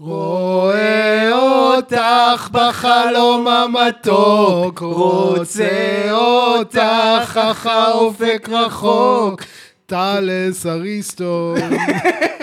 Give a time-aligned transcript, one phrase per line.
[0.00, 9.42] רואה אותך בחלום המתוק, רוצה אותך אך האופק רחוק,
[9.86, 11.54] טלס אריסטו,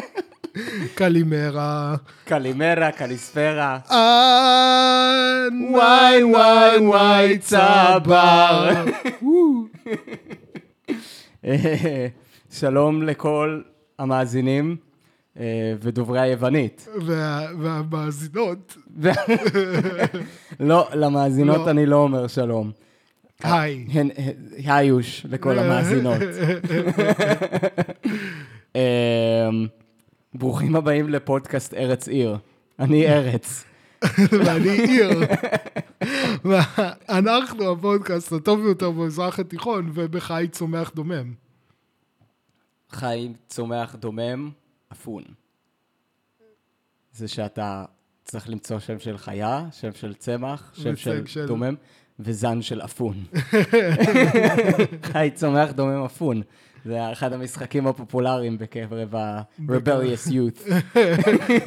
[0.95, 1.95] קלימרה.
[2.25, 3.77] קלימרה, קליספרה.
[5.71, 8.73] וואי וואי וואי צבר.
[12.59, 13.61] שלום לכל
[13.99, 14.88] המאזינים
[15.81, 16.87] ודוברי היוונית.
[17.05, 18.77] וה- והמאזינות,
[20.59, 21.69] לא, למאזינות לא.
[21.71, 22.71] אני לא אומר שלום.
[23.43, 23.85] היי.
[24.65, 26.17] היוש לכל המאזינות.
[28.75, 28.79] אמ,
[30.33, 32.37] ברוכים הבאים לפודקאסט ארץ עיר.
[32.79, 33.63] אני ארץ.
[34.31, 35.09] ואני עיר.
[36.45, 41.33] ואנחנו הפודקאסט הטוב ביותר במזרח התיכון, ובחי צומח דומם.
[42.91, 44.49] חי, צומח, דומם,
[44.91, 45.23] אפון.
[47.13, 47.85] זה שאתה
[48.25, 51.75] צריך למצוא שם של חיה, שם של צמח, שם של של- דומם,
[52.19, 53.23] וזן של אפון.
[55.03, 56.41] חי, צומח, דומם, אפון.
[56.85, 60.71] זה אחד המשחקים הפופולריים בקרב ה-rebellious youth.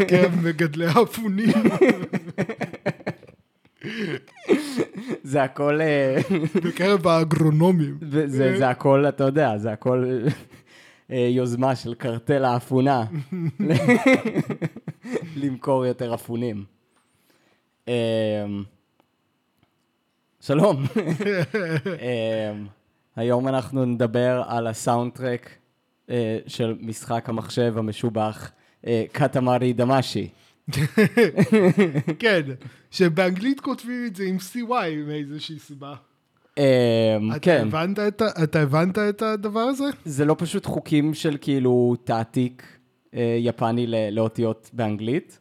[0.09, 1.53] כן, מגדלי אפונים.
[5.23, 6.17] זה הכל, אה,
[6.65, 7.99] בקרב האגרונומים.
[8.27, 10.19] זה הכל, אתה יודע, זה הכל
[11.11, 13.05] יוזמה של קרטל האפונה.
[15.37, 16.65] למכור יותר אפונים.
[17.89, 17.93] אמ,
[20.41, 20.83] שלום.
[22.55, 22.67] אמ,
[23.17, 25.51] היום אנחנו נדבר על הסאונד טרק
[26.11, 28.51] אה, של משחק המחשב המשובח
[28.87, 30.29] אה, קטמרי דמשי.
[32.19, 32.43] כן,
[32.91, 35.95] שבאנגלית כותבים את זה עם CY מאיזושהי סיבה.
[36.59, 39.85] אמ, כן, הבנת את אתה הבנת את הדבר הזה?
[40.05, 42.63] זה לא פשוט חוקים של כאילו תעתיק
[43.15, 45.39] אה, יפני לאותיות באנגלית.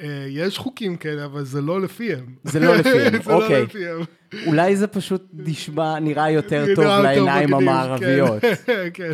[0.00, 2.26] אה, יש חוקים כאלה, אבל זה לא לפיהם.
[2.44, 3.62] זה לא לפיהם, זה לא אוקיי.
[3.62, 4.00] לפיהם.
[4.46, 8.42] אולי זה פשוט נשמע, נראה יותר טוב לעיניים המערביות.
[8.64, 9.12] כן, כן.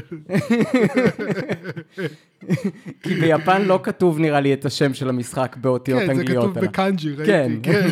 [3.02, 6.50] כי ביפן לא כתוב נראה לי את השם של המשחק באותיות כן, זה אנגליות.
[6.50, 7.62] כתוב בקאנג'י, ראיתי.
[7.62, 7.88] כן.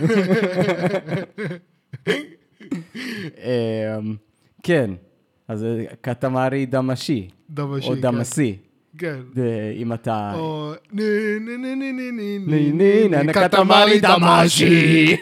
[2.70, 2.78] כן.
[3.98, 4.14] אמ,
[4.62, 4.90] כן,
[5.48, 5.66] אז
[6.00, 8.00] קטמרי דמשי, דמשי, או כן.
[8.00, 8.56] דמשי,
[8.98, 9.20] כן.
[9.34, 10.32] זה- אם אתה...
[10.34, 11.02] או ני
[11.40, 15.16] ני ני ני ני ני ני ני נה נה קטמרי דמשי.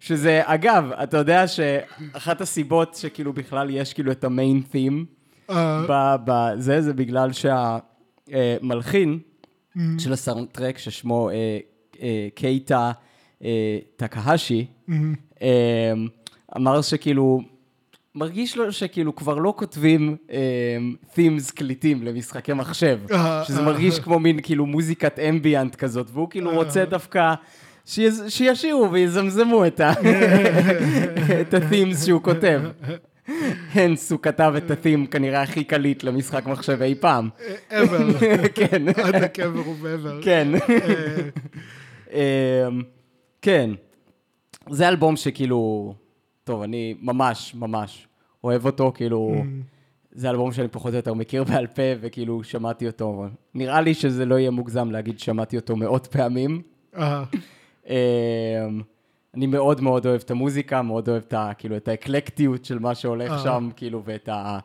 [0.00, 5.04] שזה, אגב, אתה יודע שאחת הסיבות שכאילו בכלל יש כאילו את המיין תים
[5.50, 9.18] אה, בזה, זה בגלל שהמלחין
[9.98, 11.58] של הסאונד טרק, ששמו אה,
[12.02, 12.92] אה, קייטה
[13.44, 14.66] אה, טקהשי,
[15.42, 15.92] אה,
[16.56, 17.40] אמר שכאילו,
[18.14, 20.16] מרגיש לו שכאילו כבר לא כותבים
[21.14, 22.98] תימס קליטים למשחקי מחשב,
[23.44, 23.62] שזה.
[23.62, 27.34] מרגיש כמו מין כאילו מוזיקת אמביאנט כזאת, והוא כאילו רוצה דווקא...
[28.28, 32.60] שישירו ויזמזמו את ה-themes שהוא כותב.
[33.72, 37.28] הנס, הוא כתב את ה-theme כנראה הכי קליט למשחק מחשב אי פעם.
[37.70, 38.24] ever.
[38.58, 40.22] כן, עד הקבר ומעבר.
[40.22, 40.48] כן.
[42.12, 42.82] אה, אמ,
[43.42, 43.70] כן.
[44.70, 45.94] זה אלבום שכאילו,
[46.44, 48.08] טוב, אני ממש, ממש
[48.44, 49.44] אוהב אותו, כאילו,
[50.12, 53.26] זה אלבום שאני פחות או יותר מכיר בעל פה, וכאילו שמעתי אותו.
[53.54, 56.62] נראה לי שזה לא יהיה מוגזם להגיד ששמעתי אותו מאות פעמים.
[59.34, 62.94] אני מאוד מאוד אוהב את המוזיקה, מאוד אוהב את, ה, כאילו, את האקלקטיות של מה
[62.94, 63.38] שהולך אה.
[63.38, 64.58] שם, כאילו, ואת ה...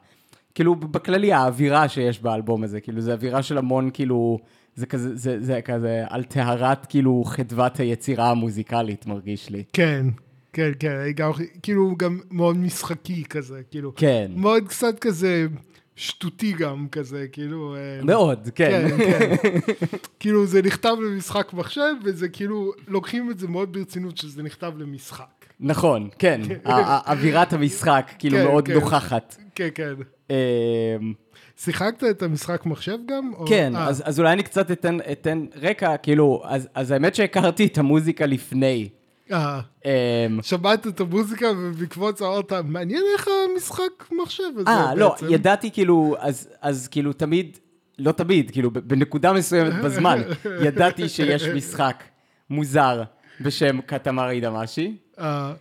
[0.56, 4.40] כאילו, בכללי, האווירה שיש באלבום הזה, כאילו, זה אווירה של המון, כאילו,
[4.76, 9.64] זה כזה, זה, זה כזה על טהרת, כאילו, חדוות היצירה המוזיקלית, מרגיש לי.
[9.74, 10.06] כן,
[10.54, 11.32] כן, כן, גם,
[11.64, 14.32] כאילו גם מאוד משחקי כזה, כאילו, כן.
[14.36, 15.48] מאוד קצת כזה
[15.96, 18.88] שטותי גם כזה, כאילו, אה, מאוד, כן.
[18.98, 19.36] כן, כן.
[20.20, 25.26] כאילו זה נכתב למשחק מחשב, וזה כאילו, לוקחים את זה מאוד ברצינות שזה נכתב למשחק.
[25.60, 26.42] נכון, כן.
[26.66, 28.74] ה- אווירת המשחק, כאילו, כן, מאוד כן.
[28.74, 29.36] נוכחת.
[29.56, 29.94] כן, כן.
[30.30, 30.36] אמ,
[31.58, 33.32] שיחקת את המשחק מחשב גם?
[33.38, 37.16] או- כן, אה, אז, אז אולי אני קצת אתן, אתן רקע, כאילו, אז, אז האמת
[37.16, 38.90] שהכרתי את המוזיקה לפני.
[39.32, 39.92] אה, אמ,
[40.42, 45.72] שמעת את המוזיקה ובעקבות זה אמרת, מעניין איך המשחק מחשב הזה אה, לא, בעצם." ידעתי
[45.72, 46.16] כאילו,
[46.62, 47.58] אז, כאילו תמיד,
[48.00, 50.22] לא תמיד, כאילו בנקודה מסוימת בזמן,
[50.62, 52.04] ידעתי שיש משחק
[52.50, 53.04] מוזר
[53.42, 55.54] בשם קטמרי דמשי, אה,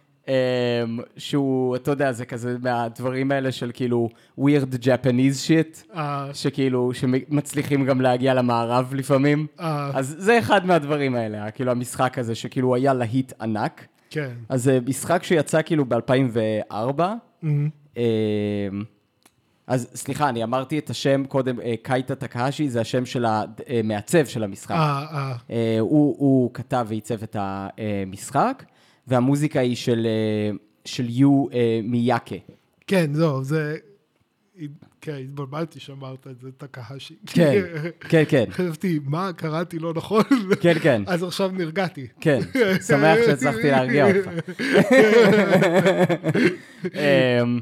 [1.16, 4.08] שהוא, אתה יודע, זה כזה מהדברים האלה של כאילו
[4.40, 9.46] weird Japanese shit, אה, שכאילו, שמצליחים גם להגיע למערב לפעמים.
[9.60, 13.86] אה, אז זה אחד מהדברים האלה, כאילו המשחק הזה, שכאילו היה להיט ענק.
[14.10, 14.30] כן.
[14.48, 17.02] אז זה משחק שיצא כאילו ב-2004,
[17.42, 17.68] מהמם.
[17.96, 18.84] אמ,
[19.66, 24.44] אז סליחה, אני אמרתי את השם קודם, אה, קייטה טקהשי, זה השם של המעצב של
[24.44, 24.70] המשחק.
[24.70, 25.34] אה, אה.
[25.50, 28.64] אה, הוא, הוא כתב ועיצב את המשחק,
[29.06, 32.36] והמוזיקה היא של, אה, של יו אה, מיאקה.
[32.86, 33.76] כן, זהו, זה...
[35.00, 37.14] כן, התבלבלתי שאמרת את זה, טקהשי.
[37.26, 37.62] כן,
[38.00, 38.44] כן, כן.
[38.56, 40.22] חשבתי, מה, קראתי לא נכון?
[40.60, 41.02] כן, כן.
[41.12, 42.06] אז עכשיו נרגעתי.
[42.20, 42.40] כן,
[42.88, 44.30] שמח שהצלחתי להרגיע אותך.
[46.84, 47.60] אמ,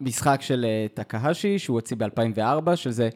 [0.00, 3.08] משחק של אה, טקהשי, שהוא הוציא ב-2004, שזה,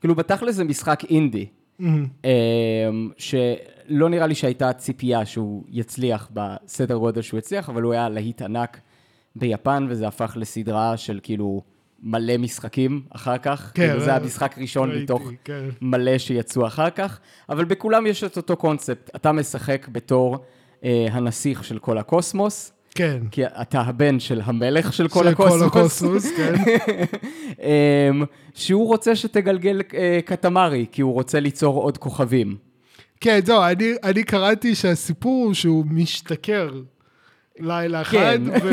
[0.00, 1.46] כאילו בתכל'ס זה משחק אינדי,
[1.80, 8.08] אמ, שלא נראה לי שהייתה ציפייה שהוא יצליח בסדר גודל שהוא הצליח, אבל הוא היה
[8.08, 8.80] להיט ענק
[9.36, 11.62] ביפן, וזה הפך לסדרה של כאילו
[12.02, 13.72] מלא משחקים אחר כך.
[13.74, 15.64] כן, כאילו זה אה, המשחק ראשון ראיתי, מתוך כן.
[15.80, 19.10] מלא שיצאו אחר כך, אבל בכולם יש את אותו קונספט.
[19.16, 20.38] אתה משחק בתור
[20.84, 23.18] אה, הנסיך של כל הקוסמוס, כן.
[23.30, 25.72] כי אתה הבן של המלך של כל של הקוסמוס.
[25.72, 26.54] כל הקוסמוס, כן.
[27.62, 28.24] אמ,
[28.54, 32.56] שהוא רוצה שתגלגל אה, קטמרי, כי הוא רוצה ליצור עוד כוכבים.
[33.20, 36.70] כן, זהו, אני, אני קראתי שהסיפור הוא שהוא משתכר
[37.58, 38.68] לילה אחד, כן.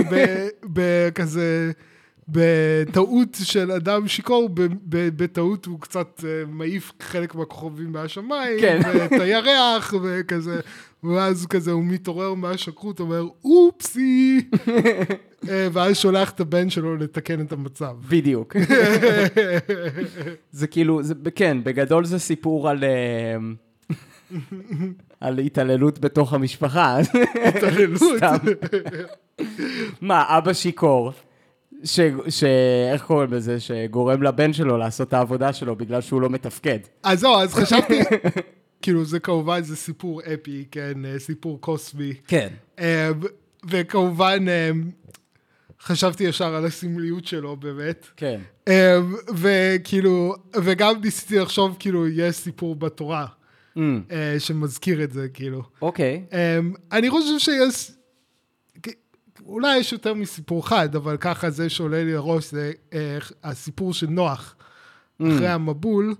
[0.63, 1.71] ובכזה,
[2.27, 4.49] בטעות של אדם שיכור,
[4.89, 8.81] בטעות הוא קצת אה, מעיף חלק מהכוכבים מהשמיים, כן.
[8.85, 10.59] ואת הירח, וכזה,
[11.03, 14.41] ואז כזה הוא מתעורר מהשכרות, אומר, אופסי,
[15.49, 17.95] אה, ואז שולח את הבן שלו לתקן את המצב.
[18.09, 18.55] בדיוק.
[20.51, 22.83] זה כאילו, זה, כן, בגדול זה סיפור על...
[22.83, 23.55] אמ,
[25.19, 26.97] על התעללות בתוך המשפחה.
[27.45, 28.01] התעללות.
[28.17, 28.37] סתם.
[30.01, 31.11] מה, אבא שיכור,
[31.83, 31.99] ש...
[32.29, 32.43] ש...
[32.93, 33.59] איך קוראים לזה?
[33.59, 36.79] שגורם לבן שלו לעשות את העבודה שלו בגלל שהוא לא מתפקד.
[37.03, 37.99] אז זהו, אז חשבתי,
[38.81, 42.13] כאילו זה כמובן זה סיפור אפי, כן, אה, סיפור קוסמי.
[42.27, 42.47] כן.
[42.79, 43.09] אה,
[43.69, 44.71] וכמובן, אה,
[45.81, 48.07] חשבתי ישר על הסמליות שלו באמת.
[48.17, 48.39] כן.
[49.35, 53.25] וכאילו, וגם ניסיתי לחשוב, כאילו, יש סיפור בתורה
[53.77, 53.79] Mm,
[54.39, 55.63] שמזכיר את זה, כאילו.
[55.81, 56.23] אוקיי.
[56.33, 56.59] אה,
[56.91, 57.91] אני חושב שיש,
[59.45, 64.07] אולי יש יותר מסיפור אחד, אבל ככה זה שעולה לי לראש, זה אה, הסיפור של
[64.07, 64.55] נוח.
[65.21, 66.15] אחרי המבול,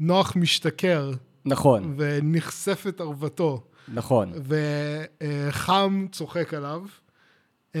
[0.00, 1.12] נוח משתכר.
[1.44, 3.62] נכון, ונחשפת ערוותו,
[3.94, 4.32] נכון.
[5.18, 6.82] וחם צוחק עליו,
[7.74, 7.80] אמ,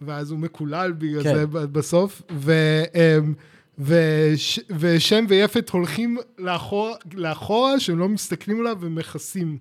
[0.00, 1.34] ואז הוא מקולל בגלל כן.
[1.34, 2.52] זה בסוף, ו,
[2.94, 3.34] אמ,
[3.78, 9.58] וש, ושם ויפת הולכים לאחורה, לאחורה, שהם לא מסתכלים עליו ומכסים.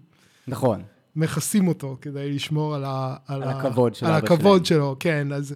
[0.48, 0.84] נכון.
[1.16, 5.56] מכסים אותו כדי לשמור על, ה, על הכבוד של על הכבוד שלו, כן, אז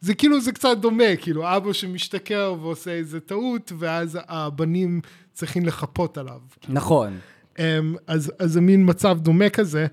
[0.00, 5.00] זה כאילו, זה קצת דומה, כאילו, אבא שמשתכר ועושה איזה טעות, ואז הבנים
[5.32, 6.40] צריכים לחפות עליו.
[6.68, 7.18] נכון.
[7.58, 9.86] אמ, אז, אז זה מין מצב דומה כזה.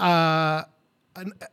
[0.00, 0.74] ה-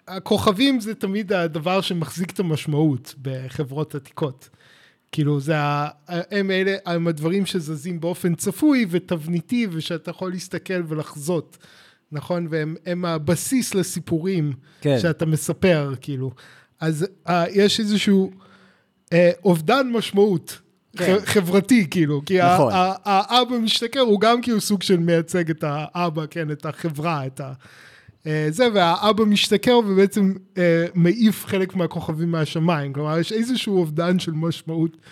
[0.08, 4.50] הכוכבים זה תמיד הדבר שמחזיק את המשמעות בחברות עתיקות.
[5.12, 11.58] כאילו זה, ה- הם אלה, הם הדברים שזזים באופן צפוי ותבניתי ושאתה יכול להסתכל ולחזות,
[12.12, 12.48] נכון?
[12.50, 15.00] והם הם הבסיס לסיפורים כן.
[15.00, 16.32] שאתה מספר, כאילו.
[16.80, 18.32] אז uh, יש איזשהו
[19.06, 19.14] uh,
[19.46, 20.60] אובדן משמעות.
[20.98, 21.18] כן.
[21.26, 22.74] חברתי כאילו, כי נכון.
[23.06, 27.54] האבא משתכר הוא גם כאילו סוג של מייצג את האבא, כן, את החברה, את ה...
[28.28, 34.32] אה, זה, והאבא משתכר ובעצם אה, מעיף חלק מהכוכבים מהשמיים, כלומר יש איזשהו אובדן של
[34.32, 35.10] משמעות אה,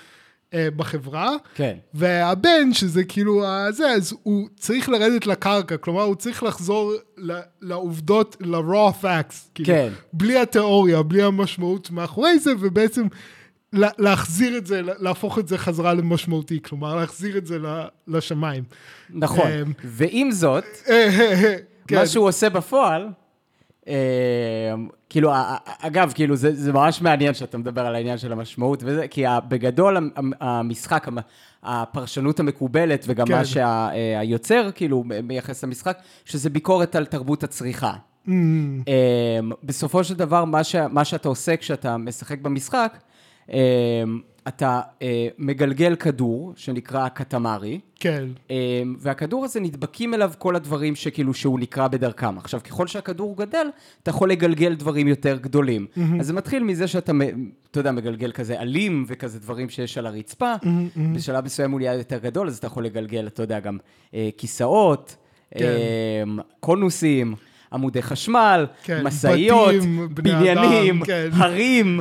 [0.55, 1.77] בחברה, כן.
[1.93, 6.93] והבן, שזה כאילו הזה, אז הוא צריך לרדת לקרקע, כלומר הוא צריך לחזור
[7.61, 9.89] לעובדות, ל-raw facts, כאילו, כן.
[10.13, 13.07] בלי התיאוריה, בלי המשמעות מאחורי זה, ובעצם
[13.73, 17.57] לה- להחזיר את זה, להפוך את זה חזרה למשמעותי, כלומר להחזיר את זה
[18.07, 18.63] לשמיים.
[19.09, 19.51] נכון.
[19.51, 20.63] אמ, ועם זאת,
[21.87, 21.95] כן.
[21.95, 23.09] מה שהוא עושה בפועל, אה,
[25.09, 28.83] כאילו, ה- ה- אגב, כאילו, זה, זה ממש מעניין שאתה מדבר על העניין של המשמעות
[28.85, 31.17] וזה, כי בגדול המ- המ- המשחק, המ-
[31.63, 33.33] הפרשנות המקובלת, וגם כן.
[33.33, 37.93] מה שהיוצר, כאילו, מייחס למשחק, שזה ביקורת על תרבות הצריכה.
[38.27, 38.31] Mm,
[38.87, 38.93] אה,
[39.63, 42.97] בסופו של דבר, מה, ש, מה שאתה עושה כשאתה משחק במשחק,
[43.53, 44.03] אה,
[44.47, 48.55] אתה אה, מגלגל כדור, שנקרא קטמרי, כן, אמ,
[48.99, 52.37] והכדור הזה נדבקים אליו כל הדברים שכאילו שהוא נקרא בדרכם.
[52.37, 53.67] עכשיו, ככל שהכדור גדל,
[54.03, 55.85] אתה יכול לגלגל דברים יותר גדולים.
[56.19, 57.11] אז זה מתחיל מזה שאתה,
[57.71, 60.53] אתה יודע, מגלגל כזה עלים וכזה דברים שיש על הרצפה.
[61.15, 63.77] בשלב מסוים הוא נהיה יותר גדול, אז אתה יכול לגלגל, אתה יודע, גם
[64.13, 65.15] אה, כיסאות,
[65.57, 65.65] כן.
[66.23, 67.35] אמ, קונוסים.
[67.73, 71.29] עמודי חשמל, כן, משאיות, בתים, בני בניינים, כן.
[71.33, 71.99] הרים.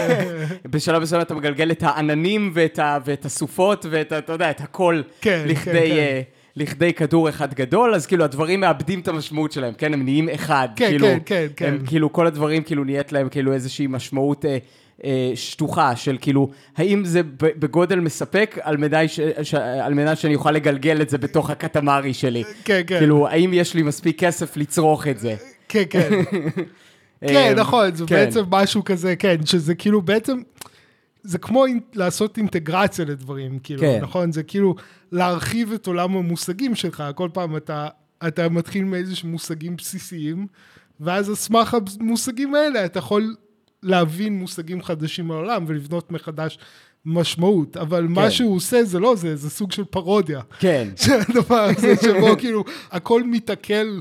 [0.70, 5.02] בשלב מסוים אתה מגלגל את העננים ואת, ה, ואת הסופות ואת, אתה יודע, את הכל
[5.20, 6.22] כן, לכדי, כן, כן.
[6.56, 9.94] לכדי כדור אחד גדול, אז כאילו הדברים מאבדים את המשמעות שלהם, כן?
[9.94, 10.68] הם נהיים אחד.
[10.76, 11.66] כן, כאילו, כן, כן, כן.
[11.66, 14.58] הם כאילו, כל הדברים כאילו נהיית להם כאילו איזושהי משמעות אה,
[15.34, 20.50] שטוחה של כאילו, האם זה בגודל מספק על מנת, ש, ש, על מנת שאני אוכל
[20.50, 22.44] לגלגל את זה בתוך הקטמרי שלי.
[22.64, 22.98] כן, כן.
[22.98, 25.34] כאילו, האם יש לי מספיק כסף לצרוך את זה?
[25.68, 26.10] כן, כן.
[27.28, 28.14] כן, נכון, זה כן.
[28.14, 30.38] בעצם משהו כזה, כן, שזה כאילו בעצם,
[31.22, 33.98] זה כמו לעשות אינטגרציה לדברים, כאילו, כן.
[34.02, 34.32] נכון?
[34.32, 34.74] זה כאילו
[35.12, 37.88] להרחיב את עולם המושגים שלך, כל פעם אתה,
[38.26, 40.46] אתה מתחיל מאיזשהם מושגים בסיסיים,
[41.00, 43.34] ואז על סמך המושגים האלה אתה יכול
[43.82, 46.58] להבין מושגים חדשים מהעולם ולבנות מחדש
[47.04, 48.12] משמעות, אבל כן.
[48.12, 50.40] מה שהוא עושה זה לא זה, זה סוג של פרודיה.
[50.58, 50.88] כן.
[51.04, 53.98] שהדבר הזה שבו כאילו הכל מתעכל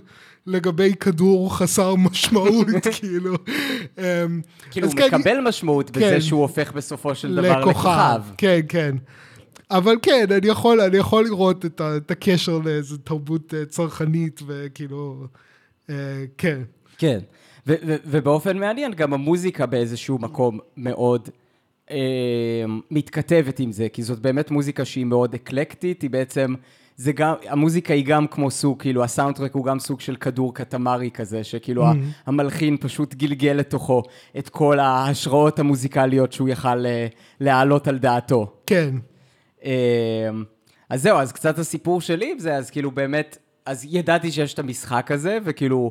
[0.47, 2.67] לגבי כדור חסר משמעות,
[2.99, 3.35] כאילו.
[3.97, 8.21] אמ, כאילו הוא כן, מקבל משמעות כן, בזה שהוא הופך בסופו של דבר לכוכב.
[8.37, 8.95] כן, כן.
[9.71, 14.41] אבל כן, אני יכול, אני יכול לראות את, ה, את הקשר לאיזו תרבות אה, צרכנית,
[14.47, 15.27] וכאילו,
[15.89, 15.95] אה,
[16.37, 16.61] כן.
[16.97, 17.19] כן.
[17.67, 21.29] ו- ו- ובאופן מעניין, גם המוזיקה באיזשהו מקום מאוד
[21.91, 26.55] אה, מתכתבת עם זה, כי זאת באמת מוזיקה שהיא מאוד אקלקטית, היא בעצם,
[26.97, 31.11] זה גם, המוזיקה היא גם כמו סוג, כאילו הסאונדטרק הוא גם סוג של כדור קטמרי
[31.11, 31.95] כזה, שכאילו mm-hmm.
[32.25, 34.03] המלחין פשוט גלגל לתוכו
[34.37, 37.07] את כל ההשראות המוזיקליות שהוא יכל אה,
[37.39, 38.53] להעלות על דעתו.
[38.65, 38.95] כן.
[39.65, 40.29] אה,
[40.89, 44.59] אז זהו, אז קצת הסיפור שלי עם זה, אז כאילו באמת, אז ידעתי שיש את
[44.59, 45.89] המשחק הזה, וכאילו...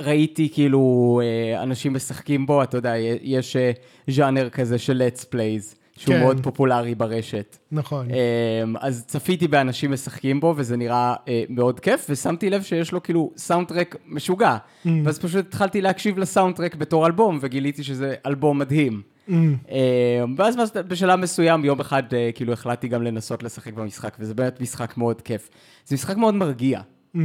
[0.00, 3.70] ראיתי כאילו אה, אנשים משחקים בו, אתה יודע, יש אה,
[4.10, 6.20] ז'אנר כזה של let's plays, שהוא כן.
[6.20, 7.58] מאוד פופולרי ברשת.
[7.72, 8.06] נכון.
[8.10, 13.02] אמ, אז צפיתי באנשים משחקים בו, וזה נראה אה, מאוד כיף, ושמתי לב שיש לו
[13.02, 14.56] כאילו סאונדטרק משוגע.
[14.56, 14.88] Mm.
[15.04, 19.02] ואז פשוט התחלתי להקשיב לסאונדטרק בתור אלבום, וגיליתי שזה אלבום מדהים.
[19.28, 19.32] Mm.
[19.32, 20.56] אמ, ואז
[20.88, 22.02] בשלב מסוים, יום אחד,
[22.34, 25.50] כאילו החלטתי גם לנסות לשחק במשחק, וזה באמת משחק מאוד כיף.
[25.86, 26.80] זה משחק מאוד מרגיע.
[27.16, 27.18] Mm.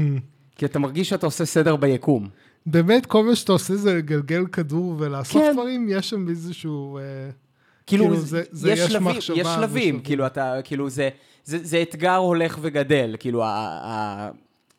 [0.60, 2.30] כי אתה מרגיש שאתה עושה סדר ביקום.
[2.72, 5.54] באמת, כל מה שאתה עושה זה לגלגל כדור ולעשות כן.
[5.54, 6.98] דברים, יש שם איזשהו...
[6.98, 7.04] אה,
[7.88, 9.38] כאילו, כאילו זה, זה יש, יש שלבים, מחשבה.
[9.38, 11.10] יש שלבים, כאילו, אתה, כאילו, זה,
[11.44, 13.48] זה, זה אתגר הולך וגדל, כאילו, ה,
[13.84, 14.30] ה,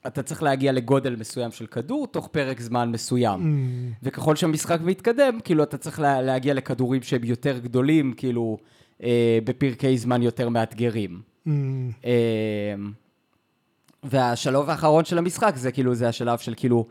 [0.07, 3.41] אתה צריך להגיע לגודל מסוים של כדור תוך פרק זמן מסוים.
[3.41, 3.95] Mm.
[4.03, 8.59] וככל שהמשחק מתקדם, כאילו, אתה צריך לה, להגיע לכדורים שהם יותר גדולים, כאילו,
[9.03, 11.21] אה, בפרקי זמן יותר מאתגרים.
[11.47, 11.51] Mm.
[12.05, 12.75] אה,
[14.03, 16.87] והשלב האחרון של המשחק זה כאילו, זה השלב של כאילו,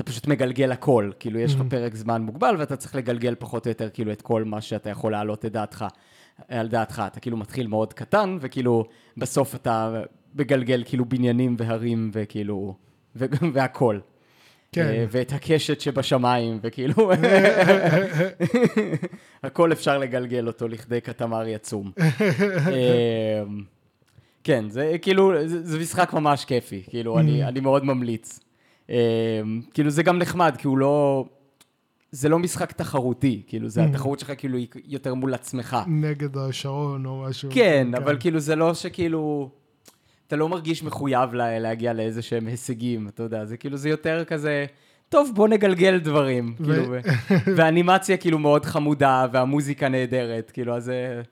[0.00, 1.70] אתה פשוט מגלגל הכל, כאילו יש לך mm-hmm.
[1.70, 5.12] פרק זמן מוגבל ואתה צריך לגלגל פחות או יותר כאילו את כל מה שאתה יכול
[5.12, 5.84] להעלות את דעתך,
[6.48, 8.84] על דעתך, אתה כאילו מתחיל מאוד קטן וכאילו
[9.16, 10.02] בסוף אתה
[10.34, 12.74] מגלגל כאילו בניינים והרים וכאילו,
[13.54, 13.98] והכל.
[14.72, 14.86] כן.
[14.86, 17.10] אה, ואת הקשת שבשמיים, וכאילו,
[19.42, 21.92] הכל אפשר לגלגל אותו לכדי קטמרי עצום.
[22.72, 23.42] אה,
[24.44, 27.48] כן, זה כאילו, זה משחק ממש כיפי, כאילו, אני, mm-hmm.
[27.48, 28.40] אני מאוד ממליץ.
[28.90, 28.96] אמ,
[29.74, 31.24] כאילו זה גם נחמד, כי הוא לא...
[32.12, 33.88] זה לא משחק תחרותי, כאילו, זה mm.
[33.88, 35.76] התחרות שלך כאילו היא יותר מול עצמך.
[35.86, 37.50] נגד השעון או משהו.
[37.52, 39.50] כן, אבל כאילו זה לא שכאילו...
[40.26, 44.24] אתה לא מרגיש מחויב לה, להגיע לאיזה שהם הישגים, אתה יודע, זה כאילו, זה יותר
[44.24, 44.66] כזה,
[45.08, 46.64] טוב, בוא נגלגל דברים, ו...
[46.64, 46.94] כאילו,
[47.56, 51.22] והאנימציה כאילו מאוד חמודה, והמוזיקה נהדרת, כאילו, אז זה,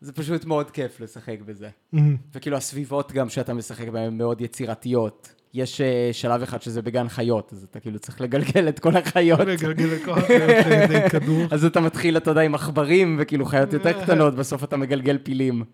[0.00, 1.68] זה פשוט מאוד כיף לשחק בזה.
[1.94, 1.98] Mm-hmm.
[2.34, 5.39] וכאילו, הסביבות גם שאתה משחק בהן מאוד יצירתיות.
[5.54, 9.40] יש uh, שלב אחד שזה בגן חיות, אז אתה כאילו צריך לגלגל את כל החיות.
[9.46, 11.46] לגלגל את כל החיות לידי כדור.
[11.50, 15.64] אז אתה מתחיל, אתה יודע, עם עכברים וכאילו חיות יותר קטנות, בסוף אתה מגלגל פילים.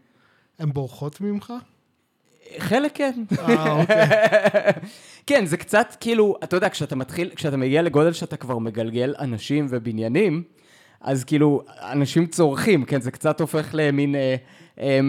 [0.59, 1.53] הן בורחות ממך?
[2.59, 3.23] חלק כן.
[3.39, 4.07] אה, אוקיי.
[5.27, 9.67] כן, זה קצת כאילו, אתה יודע, כשאתה מתחיל, כשאתה מגיע לגודל שאתה כבר מגלגל אנשים
[9.71, 10.43] ובניינים,
[11.01, 14.15] אז כאילו, אנשים צורכים, כן, זה קצת הופך למין...
[14.15, 14.37] אה,
[14.81, 15.01] אה,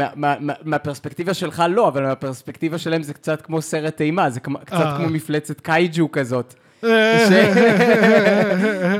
[0.63, 4.97] מהפרספקטיבה שלך לא, אבל מהפרספקטיבה שלהם זה קצת כמו סרט אימה, זה קצת אה.
[4.97, 6.53] כמו מפלצת קייג'ו כזאת.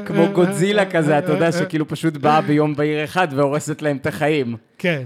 [0.05, 4.55] כמו גודזילה כזה, אתה יודע, שכאילו פשוט באה ביום בהיר אחד והורסת להם את החיים.
[4.77, 5.03] כן.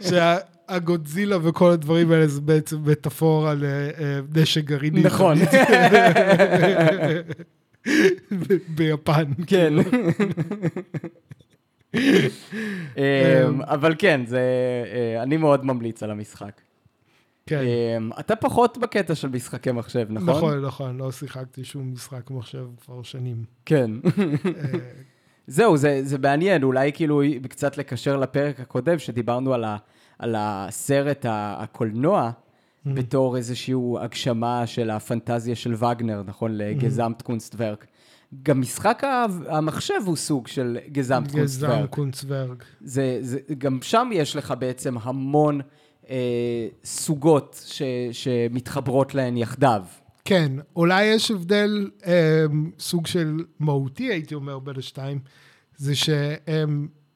[0.00, 5.00] שהגודזילה וכל הדברים האלה זה בעצם מטאפורה לנשק גרעיני.
[5.00, 5.38] נכון.
[8.76, 9.24] ביפן.
[9.46, 9.74] כן.
[11.94, 14.40] אמ, אבל כן, זה,
[14.92, 16.60] אה, אני מאוד ממליץ על המשחק.
[17.46, 17.60] כן.
[17.60, 20.28] אמ, אתה פחות בקטע של משחקי מחשב, נכון?
[20.28, 23.44] נכון, נכון, לא שיחקתי שום משחק מחשב כבר שנים.
[23.64, 23.90] כן.
[24.04, 24.78] אה,
[25.46, 29.76] זהו, זה, זה מעניין, אולי כאילו קצת לקשר לפרק הקודם, שדיברנו על, ה,
[30.18, 32.90] על הסרט הקולנוע, mm-hmm.
[32.94, 36.56] בתור איזושהי הגשמה של הפנטזיה של וגנר, נכון?
[36.56, 37.86] ל Gesamtkunstwerk.
[38.42, 39.02] גם משחק
[39.48, 40.78] המחשב הוא סוג של.
[40.92, 42.64] Gesamtkunstwerk.
[42.80, 45.60] זה, זה, גם שם יש לך בעצם המון
[46.10, 49.82] אה, סוגות ש, שמתחברות להן יחדיו.
[50.24, 52.44] כן, אולי יש הבדל אה,
[52.78, 55.18] סוג של מהותי, הייתי אומר, בין השתיים.
[55.76, 55.92] זה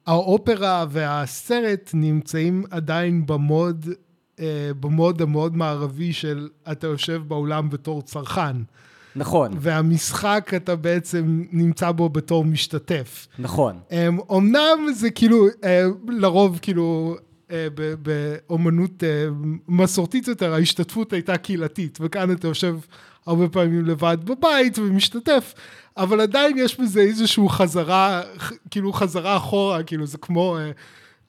[0.07, 3.89] שהאופרה והסרט נמצאים עדיין במוד,
[4.41, 8.57] אה, במוד המאוד מערבי של אתה יושב באולם בתור צרכן.
[9.17, 13.27] נכון, והמשחק אתה בעצם נמצא בו בתור משתתף.
[13.39, 13.79] נכון.
[13.91, 17.17] אמ, אמנם זה כאילו, אה, לרוב כאילו,
[17.51, 17.67] אה,
[18.03, 19.27] באומנות אה,
[19.69, 22.77] מסורתית יותר, ההשתתפות הייתה קהילתית, וכאן אתה יושב
[23.27, 25.55] הרבה פעמים לבד בבית ומשתתף,
[25.97, 28.23] אבל עדיין יש בזה איזשהו חזרה,
[28.71, 30.59] כאילו חזרה אחורה, כאילו זה כמו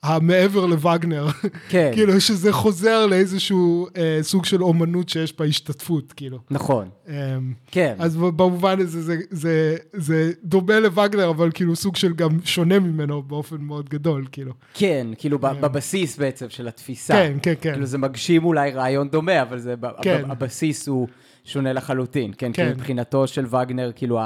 [0.03, 1.27] המעבר לווגנר.
[1.69, 1.91] כן.
[1.93, 6.39] כאילו שזה חוזר לאיזשהו אה, סוג של אומנות שיש בה השתתפות, כאילו.
[6.51, 7.13] נכון, אמ,
[7.71, 7.95] כן.
[7.99, 13.21] אז במובן הזה זה, זה, זה דומה לווגנר, אבל כאילו סוג של גם שונה ממנו
[13.23, 14.51] באופן מאוד גדול, כאילו.
[14.73, 17.13] כן, כאילו ב- בבסיס בעצם של התפיסה.
[17.13, 17.71] כן, כן, כן.
[17.73, 20.31] כאילו זה מגשים אולי רעיון דומה, אבל זה, כן.
[20.31, 21.07] הבסיס הוא
[21.45, 22.31] שונה לחלוטין.
[22.31, 22.53] כן, כן.
[22.53, 24.19] כאילו מבחינתו של וגנר, כאילו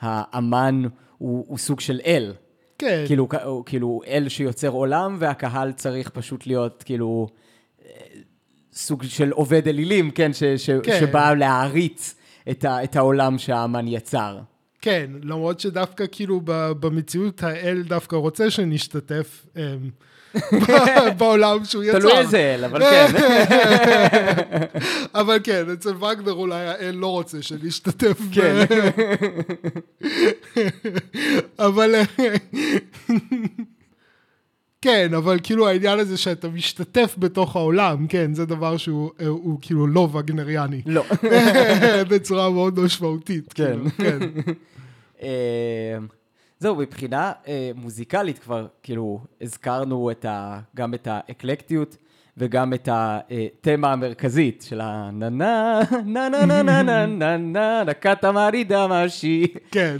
[0.00, 0.82] האמן
[1.18, 2.32] הוא, הוא סוג של אל.
[2.78, 7.28] כן, כאילו, הוא כאילו אל שיוצר עולם, והקהל צריך פשוט להיות כאילו
[7.84, 7.90] אה,
[8.72, 11.00] סוג של עובד אלילים, כן, ש, ש, כן.
[11.00, 12.14] שבא להעריץ
[12.50, 14.38] את, ה, את העולם שהאמן יצר.
[14.80, 16.40] כן, למרות שדווקא כאילו
[16.80, 19.62] במציאות האל דווקא רוצה שנשתתף אמ,
[21.18, 21.98] בעולם שהוא יצר.
[21.98, 23.06] תלוי איזה אל, אבל כן.
[25.20, 28.20] אבל כן, אצל וגנר אולי האל לא רוצה שנשתתף.
[28.20, 28.64] ב- כן.
[31.66, 31.94] אבל...
[34.82, 39.58] כן, אבל כאילו העניין הזה שאתה משתתף בתוך העולם, כן, זה דבר שהוא אה, הוא
[39.60, 40.82] כאילו לא וגנריאני.
[40.86, 41.04] לא.
[42.08, 43.52] בצורה מאוד משמעותית.
[43.52, 43.78] כן.
[43.98, 44.20] כאילו,
[45.20, 46.02] כן.
[46.60, 51.96] זהו, מבחינה אה, מוזיקלית כבר, כאילו, הזכרנו את ה, גם את האקלקטיות
[52.36, 58.32] וגם את התמה המרכזית של הנה נה נה נה נה נה נה נה נה נקטה
[58.32, 59.46] מרידה משי.
[59.70, 59.96] כן.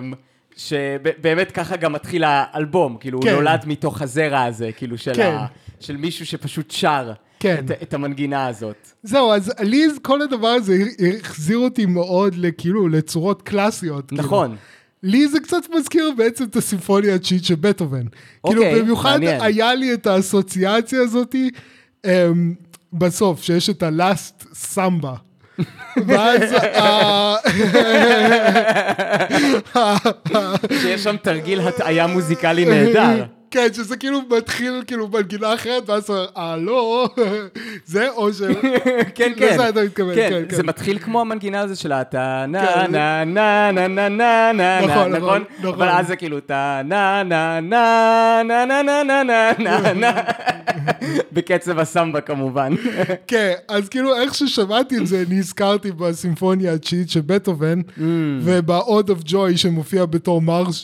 [0.00, 0.12] אמ,
[0.56, 3.34] שבאמת ככה גם מתחיל האלבום, כאילו הוא כן.
[3.34, 5.34] נולד מתוך הזרע הזה, כאילו של, כן.
[5.34, 5.46] ה,
[5.80, 7.64] של מישהו שפשוט שר כן.
[7.64, 8.88] את, את המנגינה הזאת.
[9.02, 10.74] זהו, אז לי כל הדבר הזה
[11.20, 14.08] החזיר אותי מאוד לכאילו לצורות קלאסיות.
[14.08, 14.22] כאילו.
[15.02, 18.06] לי זה קצת מזכיר בעצם את הסימפוניה התשיעית של בטהובן.
[18.46, 19.40] כאילו אוקיי, במיוחד מעניין.
[19.40, 21.50] היה לי את האסוציאציה הזאתי
[22.04, 22.54] אמ,
[22.92, 25.14] בסוף, שיש את הלאסט סמבה.
[26.06, 26.54] ואז
[30.82, 33.24] שיש שם תרגיל הטעיה מוזיקלי נהדר.
[33.52, 37.08] כן, שזה כאילו מתחיל כאילו מנגינה אחרת, ואז הוא אומר, אה, לא,
[37.84, 38.42] זה או ש...
[39.14, 39.54] כן, כן.
[39.54, 40.68] לזה אתה מתכוון, כן, כן, זה כן.
[40.68, 44.90] מתחיל כמו המנגינה הזו של הטה נה כן, נה נה נה נה נה נה נכון,
[44.90, 45.44] נכון, נכון?
[45.60, 45.74] נכון.
[45.74, 50.12] אבל אז זה כאילו טה נה נה נה נה נה נה נה נה נה נה
[51.32, 52.72] בקצב הסמבה כמובן.
[53.26, 58.00] כן, אז כאילו איך ששמעתי את זה, נזכרתי בסימפוניה התשיעית של בטהובן, Mm.
[58.42, 60.42] וב-Ode of Joy שמופיע בתור